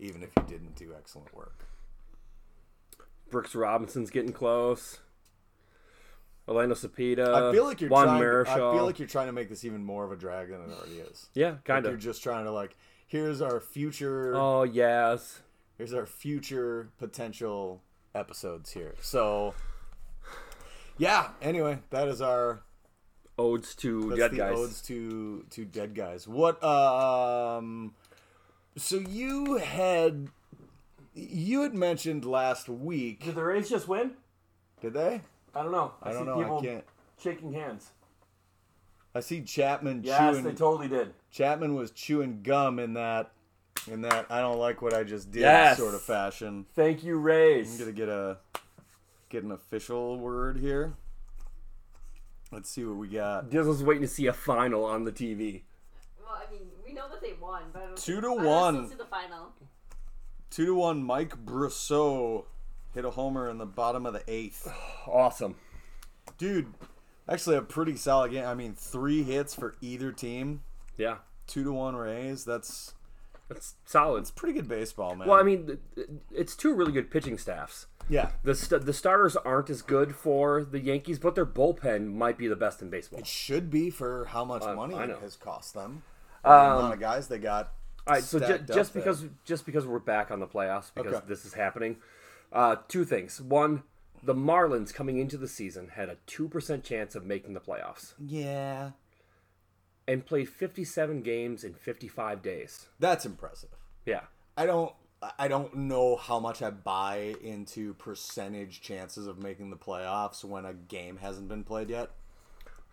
[0.00, 1.66] Even if you didn't do excellent work.
[3.30, 5.00] Brooks Robinson's getting close.
[6.48, 7.34] Orlando Cepeda.
[7.34, 8.22] I feel like you're Juan trying.
[8.22, 8.48] Marichal.
[8.72, 10.70] I feel like you're trying to make this even more of a drag than it
[10.70, 11.28] already is.
[11.34, 12.74] yeah, Like kind You're just trying to like,
[13.06, 14.34] here's our future.
[14.34, 15.40] Oh yes.
[15.76, 17.82] Here's our future potential
[18.14, 18.94] episodes here.
[19.00, 19.54] So,
[20.96, 21.28] yeah.
[21.42, 22.60] Anyway, that is our
[23.38, 24.56] Odes to dead guys.
[24.58, 26.26] odes to to dead guys.
[26.26, 27.94] What um
[28.76, 30.28] so you had
[31.14, 34.12] you had mentioned last week Did the Rays just win?
[34.80, 35.20] did they?
[35.54, 35.92] I don't know.
[36.02, 36.58] I don't know.
[36.58, 36.84] I can't.
[37.22, 37.90] shaking hands.
[39.14, 41.14] I see Chapman Yes, chewing they totally did.
[41.30, 43.30] Chapman was chewing gum in that
[43.90, 45.78] in that I don't like what I just did Yes.
[45.78, 46.66] sort of fashion.
[46.74, 47.62] Thank you, Ray.
[47.62, 48.38] I'm gonna get a
[49.28, 50.94] get an official word here.
[52.50, 53.50] Let's see what we got.
[53.50, 55.62] Dizzle's waiting to see a final on the TV.
[56.18, 58.74] Well, I mean, we know that they won, but Two think- to I don't one.
[58.86, 59.52] still see the final.
[60.50, 61.02] Two to one.
[61.02, 62.46] Mike Brosseau
[62.94, 64.70] hit a homer in the bottom of the eighth.
[65.06, 65.56] Awesome.
[66.36, 66.74] Dude,
[67.26, 68.44] actually a pretty solid game.
[68.44, 70.62] I mean, three hits for either team.
[70.98, 72.44] Yeah, Two to one Rays.
[72.44, 72.92] That's
[73.48, 74.20] that's solid.
[74.20, 75.26] it's pretty good baseball, man.
[75.28, 75.78] Well, I mean,
[76.30, 77.86] it's two really good pitching staffs.
[78.08, 82.38] yeah, The st- the starters aren't as good for the Yankees, but their bullpen might
[82.38, 83.18] be the best in baseball.
[83.20, 86.02] it should be for how much money I it has cost them.
[86.44, 87.72] the amount of guys they got.
[88.06, 89.02] All right, so ju- just there.
[89.02, 91.26] because just because we're back on the playoffs because Okay.
[91.28, 91.96] this is happening,
[92.52, 93.38] uh, two things.
[93.42, 93.82] One,
[94.22, 98.14] the Marlins coming into the season had a two percent chance of making the playoffs
[98.18, 98.92] Yeah,
[100.08, 102.86] and played fifty seven games in fifty five days.
[102.98, 103.70] that's impressive.
[104.04, 104.22] Yeah,
[104.56, 104.92] I don't.
[105.38, 110.64] I don't know how much I buy into percentage chances of making the playoffs when
[110.64, 112.10] a game hasn't been played yet.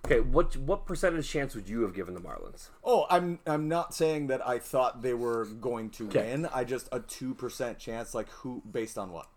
[0.06, 2.70] Okay, what what percentage chance would you have given the Marlins?
[2.84, 6.32] Oh, I'm I'm not saying that I thought they were going to Okay.
[6.32, 6.48] win.
[6.54, 8.14] I just a two percent chance.
[8.14, 8.62] Like who?
[8.72, 9.28] Based on what?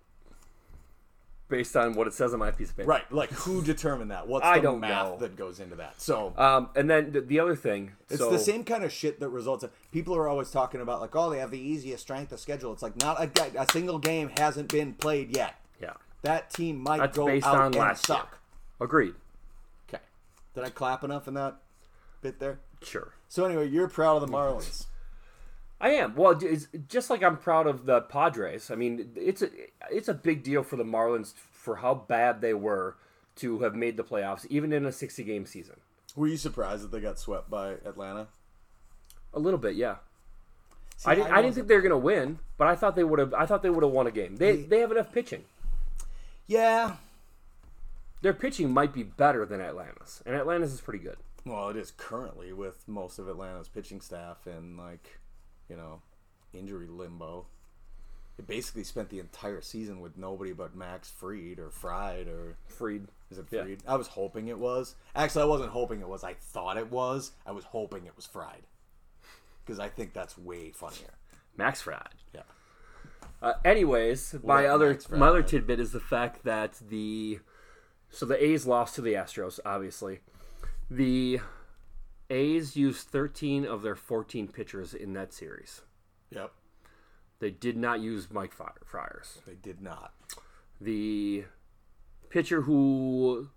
[1.48, 2.88] Based on what it says on my piece of paper.
[2.88, 3.10] Right.
[3.12, 4.28] Like who determined that?
[4.28, 5.16] What's I the don't math know.
[5.20, 6.00] that goes into that?
[6.00, 9.18] So Um, and then the, the other thing, It's so, the same kind of shit
[9.20, 9.64] that results.
[9.64, 12.72] In, people are always talking about like, oh, they have the easiest strength of schedule.
[12.72, 15.54] It's like not a, guy- a single game hasn't been played yet.
[15.80, 18.28] Yeah, That team might that's go based out on and last suck.
[18.30, 18.38] year.
[18.86, 19.14] Agreed.
[19.88, 20.02] Okay.
[20.54, 21.56] Did I clap enough in that
[22.20, 22.58] bit there?
[22.82, 23.12] Sure.
[23.28, 24.86] So anyway, you're proud of the Marlins.
[25.80, 26.14] I am.
[26.16, 28.70] Well, it's just like I'm proud of the Padres.
[28.70, 29.50] I mean, it's a
[29.90, 32.96] it's a big deal for the Marlins for how bad they were
[33.36, 35.76] to have made the playoffs, even in a 60 game season.
[36.16, 38.26] Were you surprised that they got swept by Atlanta?
[39.32, 39.96] A little bit, yeah.
[40.96, 41.30] See, I didn't.
[41.30, 43.32] I, didn't think they were going to win, but I thought they would have.
[43.32, 44.36] I thought they would have won a game.
[44.36, 45.44] They they have enough pitching.
[46.48, 46.96] Yeah.
[48.20, 51.18] Their pitching might be better than Atlanta's, and Atlanta's is pretty good.
[51.46, 55.20] Well, it is currently with most of Atlanta's pitching staff and like,
[55.68, 56.00] you know,
[56.52, 57.46] injury limbo.
[58.38, 63.08] It basically spent the entire season with nobody but Max Freed or Fried or Freed.
[63.30, 63.64] is it Yeah.
[63.64, 63.82] Freed?
[63.86, 64.94] I was hoping it was.
[65.14, 66.22] Actually, I wasn't hoping it was.
[66.22, 67.32] I thought it was.
[67.44, 68.62] I was hoping it was Fried
[69.64, 71.14] because I think that's way funnier.
[71.56, 72.14] Max Fried.
[72.32, 72.42] Yeah.
[73.42, 77.40] Uh, anyways, my other Max my other tidbit is the fact that the
[78.10, 79.58] so the A's lost to the Astros.
[79.66, 80.20] Obviously,
[80.90, 81.40] the
[82.30, 85.82] A's used 13 of their 14 pitchers in that series.
[86.30, 86.52] Yep.
[87.40, 89.38] They did not use Mike Fri- Fiers.
[89.46, 90.12] They did not.
[90.80, 91.44] The
[92.28, 93.48] pitcher who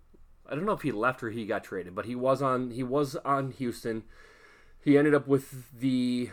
[0.49, 2.83] I don't know if he left or he got traded, but he was on he
[2.83, 4.03] was on Houston.
[4.83, 6.29] He ended up with the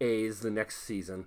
[0.00, 1.26] A's the next season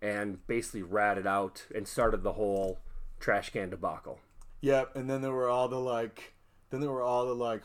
[0.00, 2.78] and basically ratted out and started the whole
[3.18, 4.20] trash can debacle.
[4.60, 4.96] Yep.
[4.96, 6.34] And then there were all the like.
[6.70, 7.62] Then there were all the like,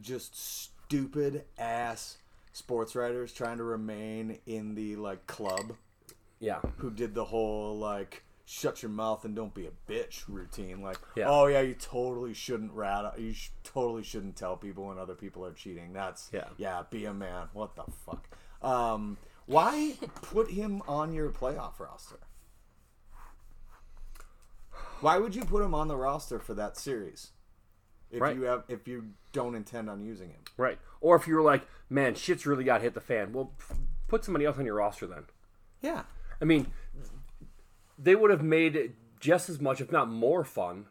[0.00, 0.69] just
[1.00, 2.18] stupid ass
[2.52, 5.74] sports writers trying to remain in the like club.
[6.40, 6.58] Yeah.
[6.78, 10.96] who did the whole like shut your mouth and don't be a bitch routine like
[11.14, 11.26] Yeah.
[11.28, 15.44] oh yeah you totally shouldn't rat you sh- totally shouldn't tell people when other people
[15.44, 16.46] are cheating that's Yeah.
[16.56, 18.26] yeah be a man what the fuck
[18.62, 19.16] um
[19.46, 22.18] why put him on your playoff roster
[25.02, 27.30] why would you put him on the roster for that series
[28.10, 28.34] if Right.
[28.36, 30.78] you have if you don't intend on using him Right.
[31.00, 33.32] Or if you were like, man, shit's really got hit the fan.
[33.32, 33.52] Well,
[34.08, 35.24] put somebody else on your roster then.
[35.80, 36.02] yeah
[36.40, 36.66] I mean,
[37.98, 40.86] they would have made it just as much, if not more, fun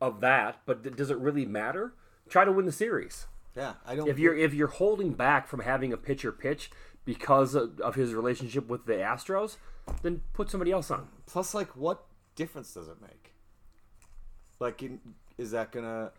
[0.00, 0.60] of that.
[0.66, 1.94] But does it really matter?
[2.28, 3.26] Try to win the series.
[3.56, 6.70] yeah i don't If you're if you're holding back from having a pitcher pitch
[7.04, 9.56] because of, of his relationship with the Astros,
[10.02, 11.08] then put somebody else on.
[11.26, 12.04] Plus, like, what
[12.36, 13.32] difference does it make?
[14.60, 15.00] Like, in,
[15.40, 16.12] is that gonna?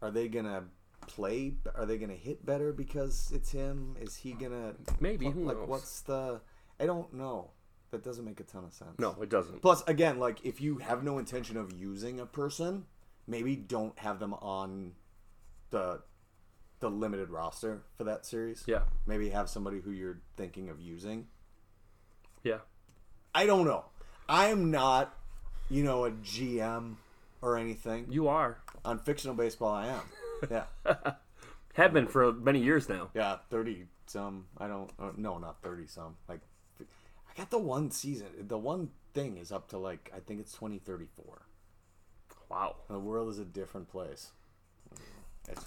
[0.00, 0.64] Are they gonna
[1.06, 1.54] play?
[1.74, 3.96] Are they gonna hit better because it's him?
[4.00, 4.74] Is he gonna?
[5.00, 5.68] Maybe, who like, knows?
[5.68, 6.40] what's the?
[6.80, 7.50] I don't know.
[7.90, 8.98] That doesn't make a ton of sense.
[8.98, 9.60] No, it doesn't.
[9.60, 12.86] Plus, again, like, if you have no intention of using a person,
[13.26, 14.92] maybe don't have them on
[15.70, 16.00] the
[16.80, 18.64] the limited roster for that series.
[18.66, 21.26] Yeah, Maybe have somebody who you're thinking of using.
[22.42, 22.58] yeah.
[23.34, 23.84] I don't know.
[24.28, 25.16] I'm not,
[25.70, 26.96] you know, a GM
[27.42, 28.06] or anything.
[28.08, 30.02] You are On fictional baseball, I am.
[30.50, 30.64] Yeah,
[31.74, 33.10] have been for many years now.
[33.14, 34.46] yeah, thirty some.
[34.58, 34.90] I don't.
[34.98, 36.16] Uh, no, not thirty some.
[36.28, 36.40] Like,
[36.80, 38.28] I got the one season.
[38.40, 41.42] The one thing is up to like I think it's twenty thirty four.
[42.48, 42.76] Wow.
[42.88, 44.32] The world is a different place.
[45.48, 45.64] It's,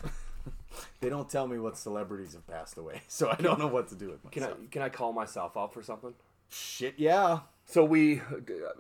[1.01, 3.95] they don't tell me what celebrities have passed away, so I don't know what to
[3.95, 4.53] do with myself.
[4.55, 6.13] Can I can I call myself out for something?
[6.49, 7.39] Shit, yeah.
[7.65, 8.21] So we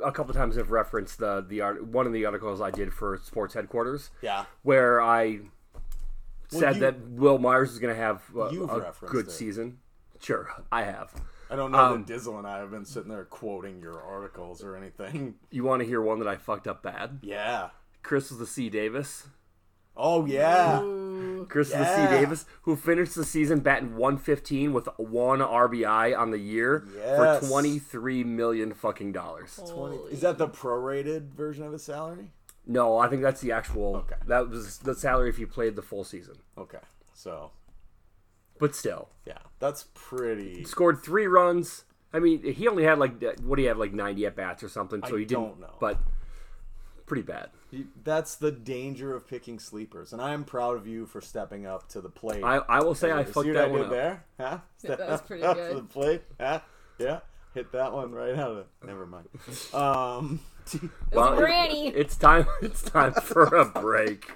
[0.03, 3.17] a couple times have referenced the the art one of the articles I did for
[3.23, 4.45] Sports Headquarters, Yeah.
[4.63, 5.39] where I
[6.51, 9.31] Well, said you- that Wil Myers is going to have a, a good it.
[9.31, 9.79] season.
[10.21, 11.13] Sure, I have.
[11.49, 14.63] I don't know Um, that Dizzle and I have been sitting there quoting your articles
[14.63, 15.35] or anything.
[15.51, 17.19] You want to hear one that I fucked up bad?
[17.21, 17.69] Yeah.
[18.03, 19.27] Chris was the C Davis.
[19.97, 20.79] Oh yeah.
[20.79, 20.85] Chris
[21.19, 22.09] was the Yeah.
[22.09, 27.39] C Davis, who finished the season batting 115 with one RBI on the year Yes.
[27.41, 29.59] for 23 million fucking dollars.
[29.69, 29.97] Twenty.
[30.11, 32.31] Is that the prorated version of his salary?
[32.67, 33.97] No, I think that's the actual.
[33.97, 34.15] Okay.
[34.27, 36.35] That was the salary if you played the full season.
[36.57, 36.79] Okay.
[37.13, 37.51] So
[38.59, 40.63] But still, yeah, that's pretty.
[40.63, 41.83] scored three runs.
[42.13, 44.69] I mean, he only had like what do you have like 90 at bats or
[44.69, 45.43] something, so I he didn't.
[45.43, 45.75] don't know.
[45.79, 45.99] But
[47.05, 47.49] pretty bad.
[47.75, 51.65] You- That's the danger of picking sleepers, and I am proud of you for stepping
[51.65, 52.43] up to the plate.
[52.43, 53.89] I, I will say I See fucked that I one up.
[53.89, 54.23] there?
[54.39, 54.59] Huh?
[54.77, 55.69] Step that was pretty up good.
[55.69, 56.21] to the plate.
[56.39, 56.59] Huh?
[56.97, 57.19] Yeah.
[57.53, 58.67] Hit that one right out of it.
[58.85, 59.27] Never mind.
[59.73, 60.39] Um.
[61.13, 61.87] Well, it- granny.
[61.89, 62.47] it's time.
[62.63, 64.31] It's time for a break.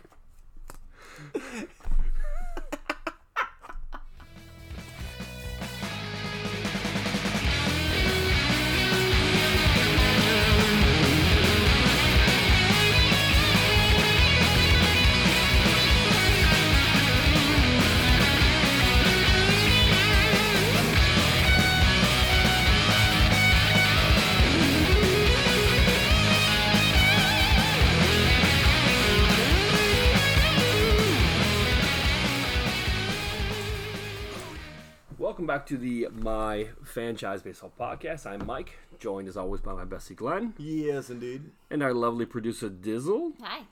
[35.70, 38.26] To the My Franchise Baseball Podcast.
[38.26, 41.51] I'm Mik, joined as always by my bestie Glen Yes, indeed.
[41.70, 43.34] and our lovely producer Dizzle.
[43.39, 43.65] Hi.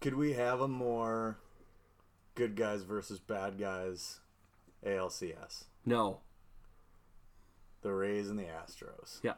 [0.00, 1.38] Could we have a more
[2.34, 4.18] good guys versus bad guys
[4.84, 5.66] ALCS?
[5.86, 6.18] No.
[7.82, 9.20] The Rays and the Astros.
[9.22, 9.34] Yeah.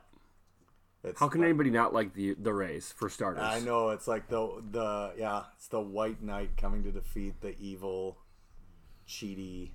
[1.02, 3.42] It's How can like- anybody not like the the Rays for starters?
[3.44, 7.54] I know it's like the the yeah, it's the White Knight coming to defeat the
[7.58, 8.16] evil,
[9.06, 9.72] cheaty,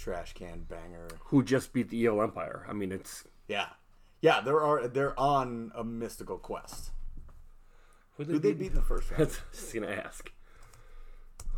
[0.00, 1.08] trash can banger.
[1.26, 2.64] Who just beat the Evil Empire?
[2.68, 3.66] I mean, it's Yeah,
[4.20, 6.90] yeah, they're they're on a mystical quest.
[8.16, 9.22] who Who they beat in the first round?
[9.22, 10.30] That's just gonna ask.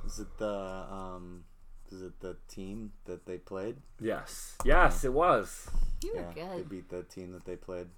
[0.06, 1.44] Is it the um?
[1.90, 3.76] Is it the team that they played?
[4.00, 5.68] Yes, yes, it was.
[6.02, 7.88] You were Yeah, they beat the team that they played.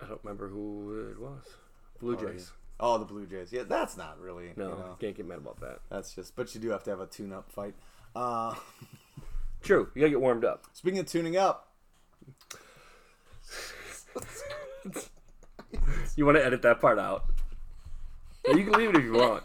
[0.00, 1.44] I don't remember who it was.
[1.98, 2.52] Blue Oh, Jays.
[2.78, 3.52] Oh, the Blue Jays.
[3.52, 4.50] Yeah, that's not really.
[4.56, 5.78] No, you know, can't get mad about that.
[5.88, 6.36] that's just.
[6.36, 7.74] But you do have to have a tune-up fight.
[8.14, 8.54] Uh,
[9.64, 10.64] True, you gotta get warmed up.
[10.74, 11.72] speaking of tuning up,
[16.16, 17.24] You want to edit that part out?
[18.46, 19.42] Yeah, you can leave it if you want.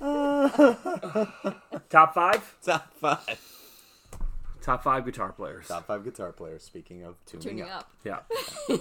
[1.90, 2.56] Top five.
[2.64, 3.40] top five.
[4.62, 5.68] Top five guitar players.
[5.68, 6.62] Top five guitar players.
[6.64, 7.80] Speaking of tuning, Tuning up.
[7.80, 7.90] up.
[8.04, 8.18] Yeah.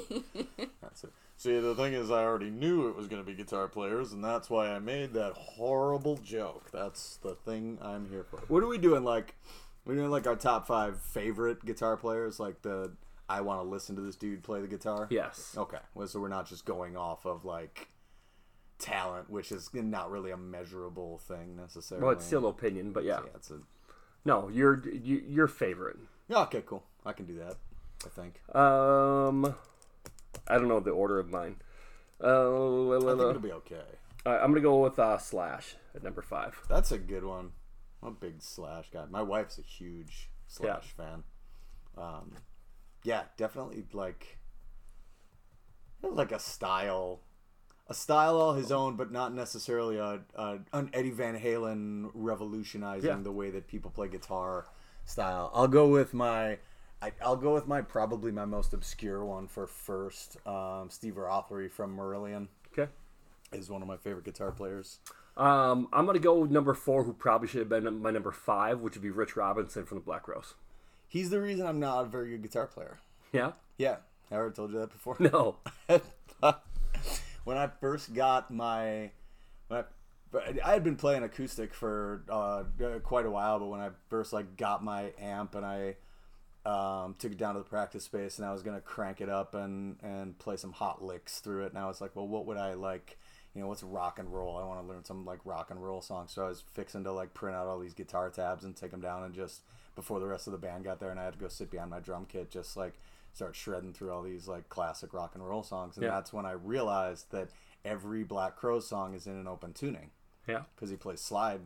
[0.82, 1.12] That's it.
[1.38, 4.22] See, the thing is, I already knew it was going to be guitar players, and
[4.22, 6.70] that's why I made that horrible joke.
[6.74, 8.40] That's the thing I'm here for.
[8.50, 9.06] What are we doing?
[9.06, 9.36] Like,
[9.86, 12.92] we're like our top five favorite guitar players, like the
[13.28, 15.08] I want to listen to this dude play the guitar.
[15.10, 15.54] Yes.
[15.58, 15.78] Okay.
[15.94, 17.90] Well, so we're not just going off of like
[18.80, 22.04] talent, which is not really a measurable thing necessarily.
[22.04, 23.20] Well, it's still opinion, but yeah.
[23.24, 23.32] yeah.
[23.36, 23.60] It's a
[24.26, 25.98] No, your you, your favorite.
[26.28, 26.84] yeah, okay, cool.
[27.06, 27.58] I can do that.
[28.06, 28.56] I think.
[28.56, 29.56] Um,
[30.48, 31.58] I don't know the order of mine.
[32.22, 33.82] Uh, I think it'll be okay.
[34.26, 36.60] I'm gonna go with uh, Slash at number five.
[36.68, 37.52] That's a good one.
[38.02, 39.06] I'm a big Slash guy.
[39.10, 41.24] My wife's a huge Slash fan.
[41.98, 42.32] Um,
[43.04, 44.38] yeah, definitely like
[46.02, 47.20] like a style,
[47.90, 53.10] a style all his own, but not necessarily a, a an Eddie Van Halen revolutionizing
[53.10, 53.18] Yeah.
[53.22, 54.68] the way that people play guitar
[55.06, 55.52] style.
[55.54, 56.58] I'll go with my.
[57.02, 60.36] I, I'll go with my probably my most obscure one for first.
[60.46, 62.48] Um, Steve Rothery from Marillion
[62.78, 62.92] Okay.
[63.54, 65.00] is one of my favorite guitar players.
[65.40, 68.82] Um, I'm gonna go with number four, who probably should have been my number five,
[68.82, 70.54] which would be Rich Robinson from the Black Crowes.
[71.08, 73.00] He's the reason I'm not a very good guitar player.
[73.32, 73.54] Yeah.
[73.78, 73.98] Yeah,
[74.30, 75.16] I already told you that before.
[75.20, 75.56] No.
[77.46, 79.12] when I first got my,
[79.70, 79.86] when
[80.34, 82.64] I, I had been playing acoustic for uh,
[83.02, 85.96] quite a while, but when I first like got my amp and I
[86.66, 89.56] um, took it down to the practice space and I was gonna crank it up
[89.56, 92.58] and and play some hot licks through it, and I was like, well, what would
[92.58, 93.18] I like?
[93.60, 94.56] You know, what's rock and roll?
[94.58, 96.32] I want to learn some like rock and roll songs.
[96.32, 99.02] So I was fixing to like print out all these guitar tabs and take them
[99.02, 99.64] down and just
[99.98, 101.90] before the rest of the band got there, and I had to go sit behind
[101.90, 102.94] my drum kit, just like
[103.34, 105.98] start shredding through all these like classic rock and roll songs.
[105.98, 106.12] And Yeah.
[106.12, 107.50] that's when I realized that
[107.84, 110.12] every Black Crow song is in an open tuning
[110.48, 110.64] Yeah.
[110.74, 111.60] because he plays slide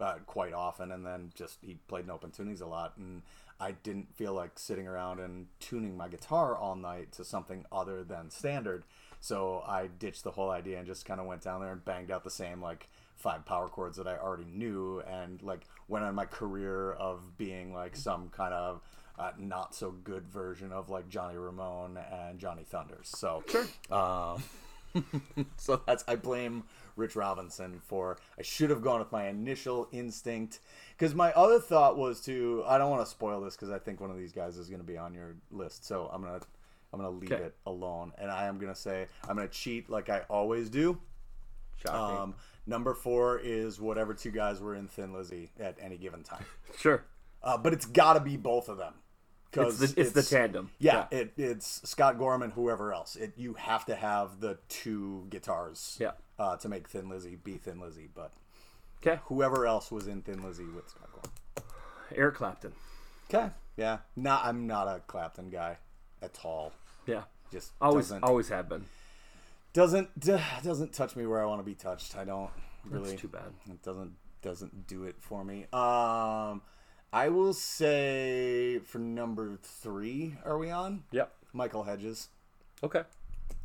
[0.00, 3.22] uh, quite often, and then just he played in open tunings a lot, and
[3.60, 8.02] I didn't feel like sitting around and tuning my guitar all night to something other
[8.02, 8.82] than standard.
[9.20, 12.10] So I ditched the whole idea and just kind of went down there and banged
[12.10, 16.14] out the same like five power chords that I already knew, and like went on
[16.14, 18.80] my career of being like some kind of
[19.18, 23.08] uh, not so good version of like Johnny Ramone and Johnny Thunders.
[23.08, 23.66] So sure.
[23.90, 24.42] Um,
[25.56, 26.64] so that's I blame
[26.96, 30.60] Rich Robinson for I should have gone with my initial instinct
[30.96, 34.00] because my other thought was to I don't want to spoil this because I think
[34.00, 36.40] one of these guys is going to be on your list so I'm gonna
[36.92, 37.42] I'm gonna leave Okay.
[37.44, 41.00] it alone and I am gonna say I'm gonna cheat like I always do.
[41.76, 42.18] Shocking.
[42.18, 42.34] Um,
[42.66, 46.44] number four is whatever two guys were in Thin Lizzy at any given time,
[46.78, 47.04] sure.
[47.42, 48.94] uh, but it's got to be both of them.
[49.52, 50.70] It's the, it's the tandem.
[50.78, 53.16] Yeah, It, it's Scott Gorham, whoever else.
[53.16, 56.10] It, you have to have the two guitars Yeah.
[56.38, 58.08] uh, to make Thin Lizzy be Thin Lizzy.
[58.14, 58.32] But
[59.00, 59.20] Okay.
[59.26, 61.68] whoever else was in Thin Lizzy with Scott Gorham.
[62.14, 62.72] Eric Clapton.
[63.32, 63.50] Okay.
[63.76, 63.98] Yeah.
[64.16, 64.44] Not.
[64.44, 65.78] I'm not a Clapton guy
[66.22, 66.72] at all.
[67.06, 67.22] Yeah.
[67.52, 68.84] Just Always, always have been.
[69.72, 72.16] doesn't doesn't touch me where I want to be touched.
[72.16, 72.50] I don't
[72.84, 73.10] really.
[73.10, 73.52] That's too bad.
[73.70, 74.12] It doesn't
[74.42, 75.66] doesn't do it for me.
[75.72, 76.62] Um,
[77.12, 81.04] I will say for number three, are we on?
[81.12, 81.32] Yep.
[81.54, 82.28] Michael Hedges.
[82.82, 83.02] Okay.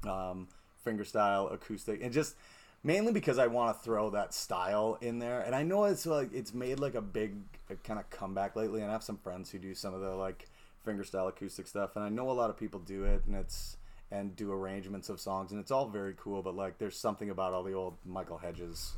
[0.07, 0.47] um,
[0.85, 2.35] fingerstyle, acoustic, and just
[2.83, 5.41] mainly because I want to throw that style in there.
[5.41, 7.35] And I know it's like it's made like a big
[7.83, 10.47] kind of comeback lately, and I have some friends who do some of the like
[10.85, 13.77] fingerstyle acoustic stuff, and I know a lot of people do it, and it's
[14.11, 16.41] and do arrangements of songs, and it's all very cool.
[16.41, 18.93] But like, there's something about all the old Michael Hedges.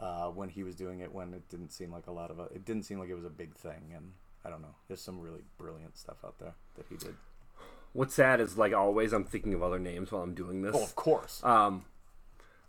[0.00, 2.44] Uh, when he was doing it, when it didn't seem like a lot of a,
[2.54, 4.12] it didn't seem like it was a big thing, and
[4.44, 4.76] I don't know.
[4.86, 7.16] There's some really brilliant stuff out there that he did.
[7.94, 10.76] What's sad is like always I'm thinking of other names while I'm doing this.
[10.76, 11.42] Oh, of course.
[11.42, 11.84] Um,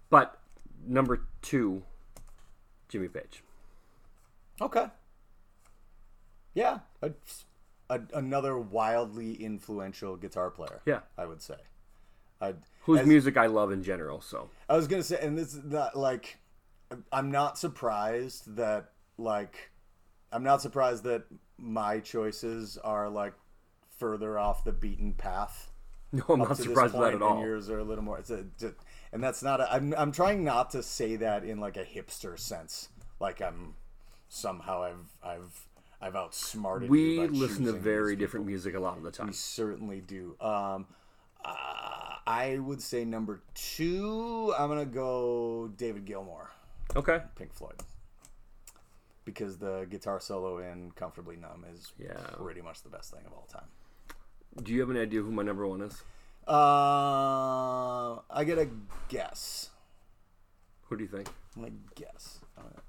[0.09, 0.39] but
[0.87, 1.83] number two,
[2.87, 3.43] Jimmy Page.
[4.59, 4.87] Okay.
[6.55, 7.11] Yeah, a,
[7.89, 10.81] a, another wildly influential guitar player.
[10.85, 10.99] Yeah.
[11.17, 11.55] I would say.
[12.41, 14.21] I Whose as- music I love in general.
[14.21, 16.37] So I was gonna say, and this is not like
[17.11, 19.71] I'm not surprised that like
[20.31, 21.23] I'm not surprised that
[21.57, 23.33] my choices are like
[23.97, 25.71] further off the beaten path.
[26.11, 27.37] no, I'm not surprised point, at all.
[27.37, 28.17] And yours are a little more.
[28.17, 28.73] It's a, it's a-
[29.11, 29.59] and that's not.
[29.59, 32.89] A, I'm I'm trying not to say that in like a hipster sense.
[33.19, 33.75] Like I'm
[34.29, 35.67] somehow I've I've
[36.01, 36.87] I've outsmarted.
[36.87, 39.27] you We listen to very different music a lot of the time.
[39.27, 40.35] We certainly do.
[40.39, 40.87] Um,
[41.43, 44.53] uh, I would say number two.
[44.57, 46.47] I'm gonna go David Gilmour,
[46.95, 47.21] Okay.
[47.35, 47.81] Pink Floyd,
[49.25, 52.13] because the guitar solo in "Comfortably Numb" is Yeah.
[52.37, 53.67] pretty much the best thing of all time.
[54.63, 56.03] Do you have any idea who my number one is?
[56.47, 58.69] Uh, I get a
[59.09, 59.69] guess.
[60.87, 61.29] Who do you think?
[61.55, 62.39] I'm guess.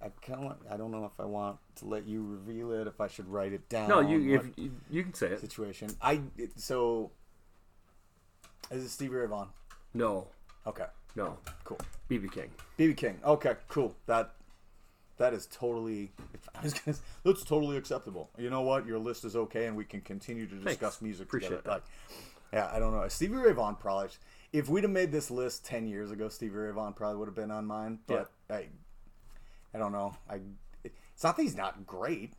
[0.02, 0.56] I kind of.
[0.70, 2.86] I don't know if I want to let you reveal it.
[2.86, 3.88] If I should write it down.
[3.88, 5.40] No, you if, you, you can say it.
[5.40, 5.90] situation.
[6.00, 7.10] I it- so.
[8.70, 9.48] Is it Stevie Ray Vaughan?
[9.94, 10.28] No,
[10.66, 10.84] Okay,
[11.16, 11.36] no.
[11.64, 11.78] cool.
[12.08, 12.50] BB King.
[12.78, 13.18] BB King.
[13.24, 13.94] Okay, cool.
[14.06, 14.32] That
[15.18, 16.12] that is totally.
[16.54, 16.96] I was gonna.
[17.24, 18.30] That's totally acceptable.
[18.38, 18.86] You know what?
[18.86, 21.02] Your list is okay, and we can continue to discuss Thanks.
[21.02, 21.62] music Appreciate together.
[21.64, 21.70] that.
[21.70, 21.82] Like,
[22.52, 23.06] yeah, I don't know.
[23.08, 24.08] Stevie Ray Vaughan probably.
[24.52, 27.34] If we'd have made this list ten years ago, Stevie Ray Vaughan probably would have
[27.36, 27.98] been on mine.
[28.06, 28.66] But I,
[29.74, 30.14] I don't know.
[30.28, 30.40] I.
[30.84, 32.32] It's not that he's not great.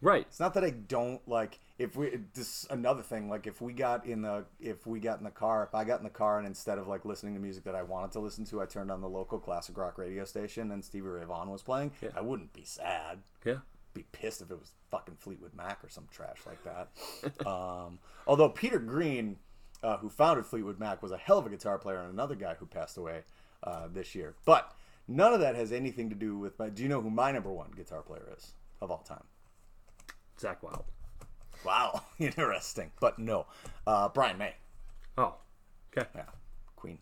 [0.00, 0.24] Right.
[0.28, 4.06] It's not that I don't like if we this another thing like if we got
[4.06, 6.46] in the if we got in the car if I got in the car and
[6.46, 9.00] instead of like listening to music that I wanted to listen to I turned on
[9.00, 12.10] the local classic rock radio station and Stevie Ray Vaughan was playing Yeah.
[12.14, 13.56] I wouldn't be sad Yeah.
[13.92, 18.50] be pissed if it was fucking Fleetwood Mac or some trash like that um, although
[18.50, 19.36] Peter Green
[19.82, 22.54] uh, who founded Fleetwood Mac was a hell of a guitar player and another guy
[22.54, 23.22] who passed away
[23.64, 24.72] uh, this year but
[25.08, 27.50] none of that has anything to do with my do you know who my number
[27.50, 29.24] one guitar player is of all time
[30.40, 30.84] Zakk Wylde.
[31.64, 32.92] Wow, interesting.
[33.00, 33.46] But no,
[33.86, 34.54] uh, Brian May.
[35.16, 35.34] Oh.
[35.96, 36.08] Okay.
[36.14, 36.22] Yeah,
[36.76, 36.98] Queen.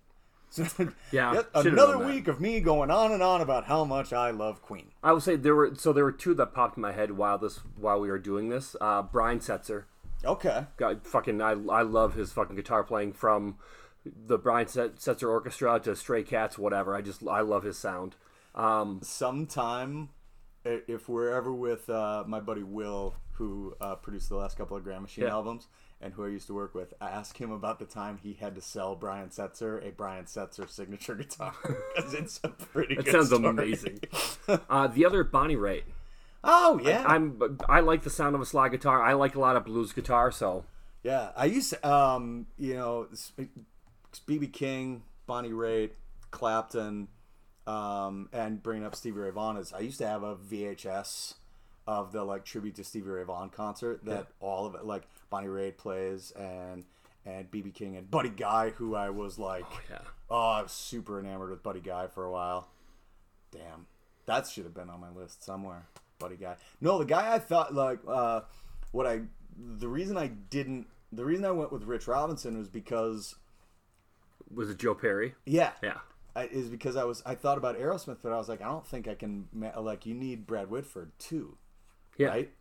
[0.49, 0.67] So,
[1.13, 4.93] Yeah, another week of me going on and on about how much I love Queen.
[5.03, 7.39] I would say there were so there were two that popped in my head while
[7.39, 8.75] this while we were doing this.
[8.81, 9.85] Uh, Brian Setzer.
[10.25, 10.67] Okay.
[10.77, 13.57] Got fucking I I love his fucking guitar playing from
[14.27, 16.95] the Brian Setzer Orchestra to Stray Cats, whatever.
[16.95, 18.17] I just I love his sound.
[18.55, 20.11] Um, Sometime,
[20.65, 24.85] if we're ever with uh, my buddy Will, who uh, produced the last couple of
[24.85, 25.31] Grand Machine Yeah.
[25.31, 25.69] albums,
[26.01, 28.55] and who I used to work with, I asked him about the time he had
[28.55, 31.55] to sell Brian Setzer a Brian Setzer signature guitar
[31.95, 32.95] because it's a pretty.
[32.97, 33.47] That good sounds story.
[33.47, 34.01] amazing.
[34.71, 35.85] uh, the other Bonnie Raitt.
[36.45, 39.03] Oh yeah, I'm I like the sound of a slide guitar.
[39.03, 40.65] I like a lot of blues guitar, so
[41.03, 43.09] Yeah, I used to, um, you know,
[44.21, 45.91] BB King, Bonnie Raitt,
[46.31, 47.09] Clapton,
[47.67, 51.35] um, and bringing up Stevie Ray Vaughan is I used to have a VHS
[51.87, 55.49] of the like tribute to Stevie Ray Vaughan concert that all of it like Bonnie
[55.49, 56.85] Raitt plays and
[57.25, 59.99] and BB King and Buddy Guy who I was like yeah.
[60.31, 62.69] oh I was super enamored with Buddy Guy for a while.
[63.53, 63.87] Damn,
[64.27, 65.87] that should have been on my list somewhere.
[66.19, 66.57] Buddy Guy.
[66.81, 68.41] No, the guy I thought like uh,
[68.93, 69.23] what I
[69.59, 73.37] the reason I didn't the reason I went with Rich Robinson was because
[74.55, 75.35] Was it Joe Perry?
[75.45, 75.99] yeah Yeah.
[76.35, 78.87] I, is because I was I thought about Aerosmith but I was like I don't
[78.87, 81.57] think I can ma- like you need Brad Whitford too
[82.19, 82.29] Yeah.
[82.29, 82.53] right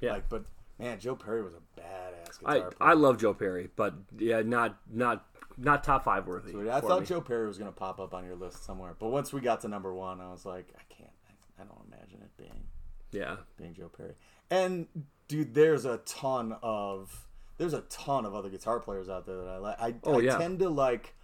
[0.00, 0.12] Yeah.
[0.14, 0.44] like but
[0.78, 2.94] man Joe Perry was a badass I, guitar I player.
[2.96, 5.26] love Joe Perry, but yeah, not not
[5.56, 6.70] not top five worthy.
[6.70, 7.06] I thought me.
[7.06, 9.68] Joe Perry was gonna pop up on your list somewhere but once we got to
[9.68, 12.64] number one I was like I can't I, I don't imagine it being
[13.12, 13.36] Yeah.
[13.56, 14.14] being Joe Perry.
[14.50, 14.88] And
[15.28, 17.28] dude, there's a ton of
[17.58, 19.80] there's a ton of other guitar players out there that I like.
[19.80, 20.38] I, Oh, I yeah.
[20.38, 21.14] tend to like,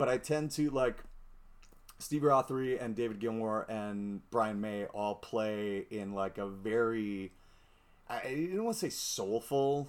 [0.00, 1.04] but I tend to like
[1.98, 7.32] Steve Rothery and David Gilmour and Brian May all play in like a very
[8.08, 9.88] I don't want to say soulful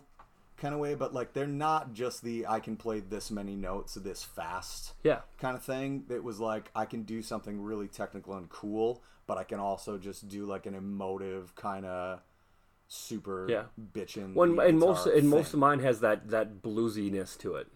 [0.58, 3.94] kind of way, but like they're not just the I can play this many notes
[3.96, 5.22] this fast Yeah.
[5.40, 9.38] kind of thing It was like I can do something really technical and cool, but
[9.38, 12.20] I can also just do like an emotive kind of
[12.90, 13.64] super Yeah.
[13.94, 14.34] bitchin'.
[14.34, 17.68] One and most and most of mine has that that bluesiness to it.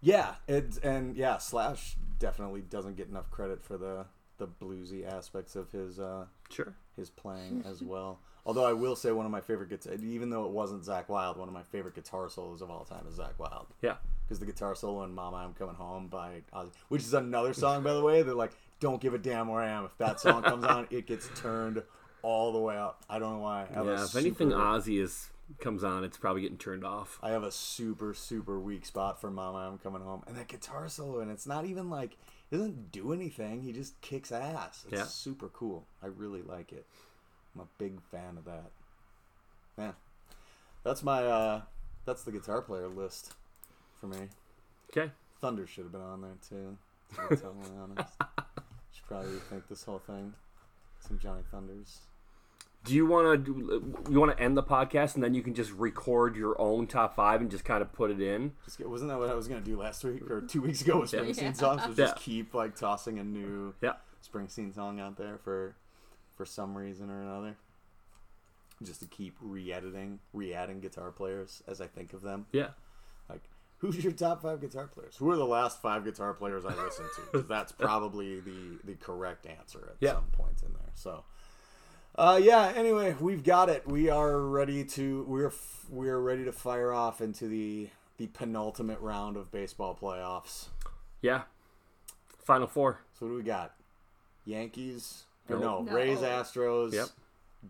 [0.00, 4.06] Yeah, it and yeah, Slash definitely doesn't get enough credit for the
[4.38, 6.74] the bluesy aspects of his uh Sure.
[6.96, 8.20] his playing as well.
[8.46, 11.36] Although I will say one of my favorite guitar, even though it wasn't Zakk Wylde,
[11.36, 13.66] one of my favorite guitar solos of all time is Zakk Wylde.
[13.82, 13.96] Yeah.
[14.24, 17.82] because the guitar solo in "Mama I'm Coming Home" by Ozzy, which is another song
[17.82, 19.84] by the way that like don't give a damn where I am.
[19.84, 21.82] If that song comes on, it gets turned
[22.22, 23.04] all the way up.
[23.10, 23.66] I don't know why.
[23.76, 25.28] I Yeah, if anything Ozzy is
[25.58, 27.18] comes on, it's probably getting turned off.
[27.22, 30.88] I have a super super weak spot for Mama I'm Coming Home, and that guitar
[30.88, 32.16] solo, and it's not even like
[32.50, 33.62] he doesn't do anything.
[33.62, 34.84] He just kicks ass.
[34.90, 35.04] It's Yeah.
[35.04, 35.86] super cool.
[36.02, 36.86] I really like it.
[37.54, 38.70] I'm a big fan of that.
[39.76, 39.94] Man,
[40.84, 41.62] that's my uh,
[42.04, 43.34] that's the guitar player list
[44.00, 44.28] for me.
[44.90, 45.10] Okay.
[45.40, 46.76] Thunder should have been on there too.
[47.14, 48.12] To be totally honest,
[48.92, 50.34] should probably rethink this whole thing.
[51.00, 52.00] Some Johnny Thunders.
[52.84, 53.94] Do you want to?
[54.10, 57.14] You want to end the podcast and then you can just record your own top
[57.14, 58.52] five and just kind of put it in?
[58.64, 61.12] Just wasn't that what I was gonna do last week or two weeks ago with
[61.12, 61.20] Yeah.
[61.20, 61.86] Springsteen songs?
[61.86, 63.94] Was just keep like tossing a new Yeah.
[64.26, 65.76] Springsteen song out there for
[66.36, 67.56] for some reason or another.
[68.82, 72.46] Just to keep re-editing, re-adding guitar players as I think of them.
[72.50, 72.68] Yeah.
[73.28, 73.42] Like,
[73.76, 75.16] who's your top five guitar players?
[75.18, 77.42] Who are the last five guitar players I listened to?
[77.48, 80.14] that's probably the the correct answer at Yeah.
[80.14, 80.92] some point in there.
[80.94, 81.24] So,
[82.16, 82.72] uh, yeah.
[82.76, 83.86] Anyway, we've got it.
[83.86, 85.52] We are ready to we're
[85.88, 87.88] we're ready to fire off into the
[88.18, 90.66] the penultimate round of baseball playoffs.
[91.22, 91.42] Yeah.
[92.44, 93.00] Final four.
[93.18, 93.74] So what do we got?
[94.44, 95.24] Yankees?
[95.48, 95.62] Or Nope.
[95.62, 95.92] no, No.
[95.92, 97.08] Rays, Astros, Yep.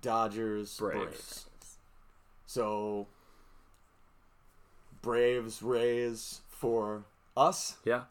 [0.01, 0.99] Dodgers, Braves.
[1.05, 1.47] Braves.
[2.47, 3.07] So
[5.03, 7.05] Braves, Rays for
[7.37, 8.05] us, Yeah.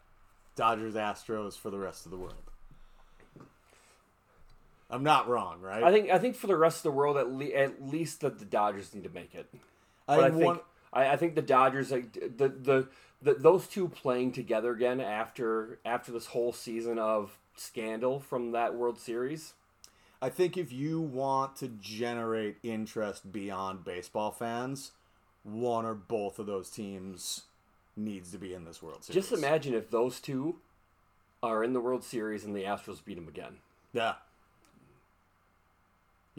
[0.56, 2.49] Dodgers, Astros for the rest of the world.
[4.90, 5.82] I'm not wrong, right?
[5.82, 8.38] I think I think for the rest of the world, at, le- at least that
[8.38, 9.46] the Dodgers need to make it.
[10.08, 10.62] I, I, think want-
[10.92, 12.88] I, I think the Dodgers, like the, the
[13.22, 18.74] the those two playing together again after after this whole season of scandal from that
[18.74, 19.54] World Series.
[20.22, 24.92] I think if you want to generate interest beyond baseball fans,
[25.44, 27.42] one or both of those teams
[27.96, 29.22] needs to be in this World Series.
[29.22, 30.56] Just imagine if those two
[31.42, 33.56] are in the World Series and the Astros beat them again.
[33.94, 34.14] Yeah.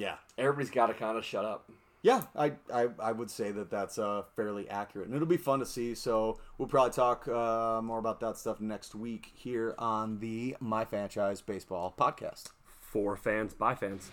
[0.02, 0.16] Yeah.
[0.36, 1.70] Everybody's got to kind of shut up.
[2.02, 5.06] Yeah, I, I, I would say that that's uh, fairly accurate.
[5.06, 5.94] And it'll be fun to see.
[5.94, 10.86] So we'll probably talk uh, more about that stuff next week here on the My
[10.86, 12.46] Franchise Baseball podcast.
[12.80, 14.10] For fans, by fans.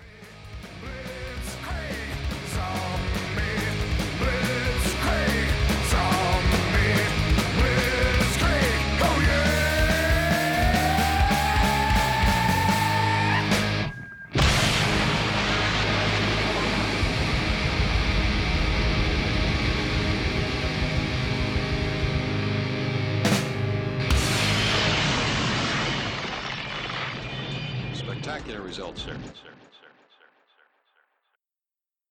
[28.68, 29.47] Results, sir.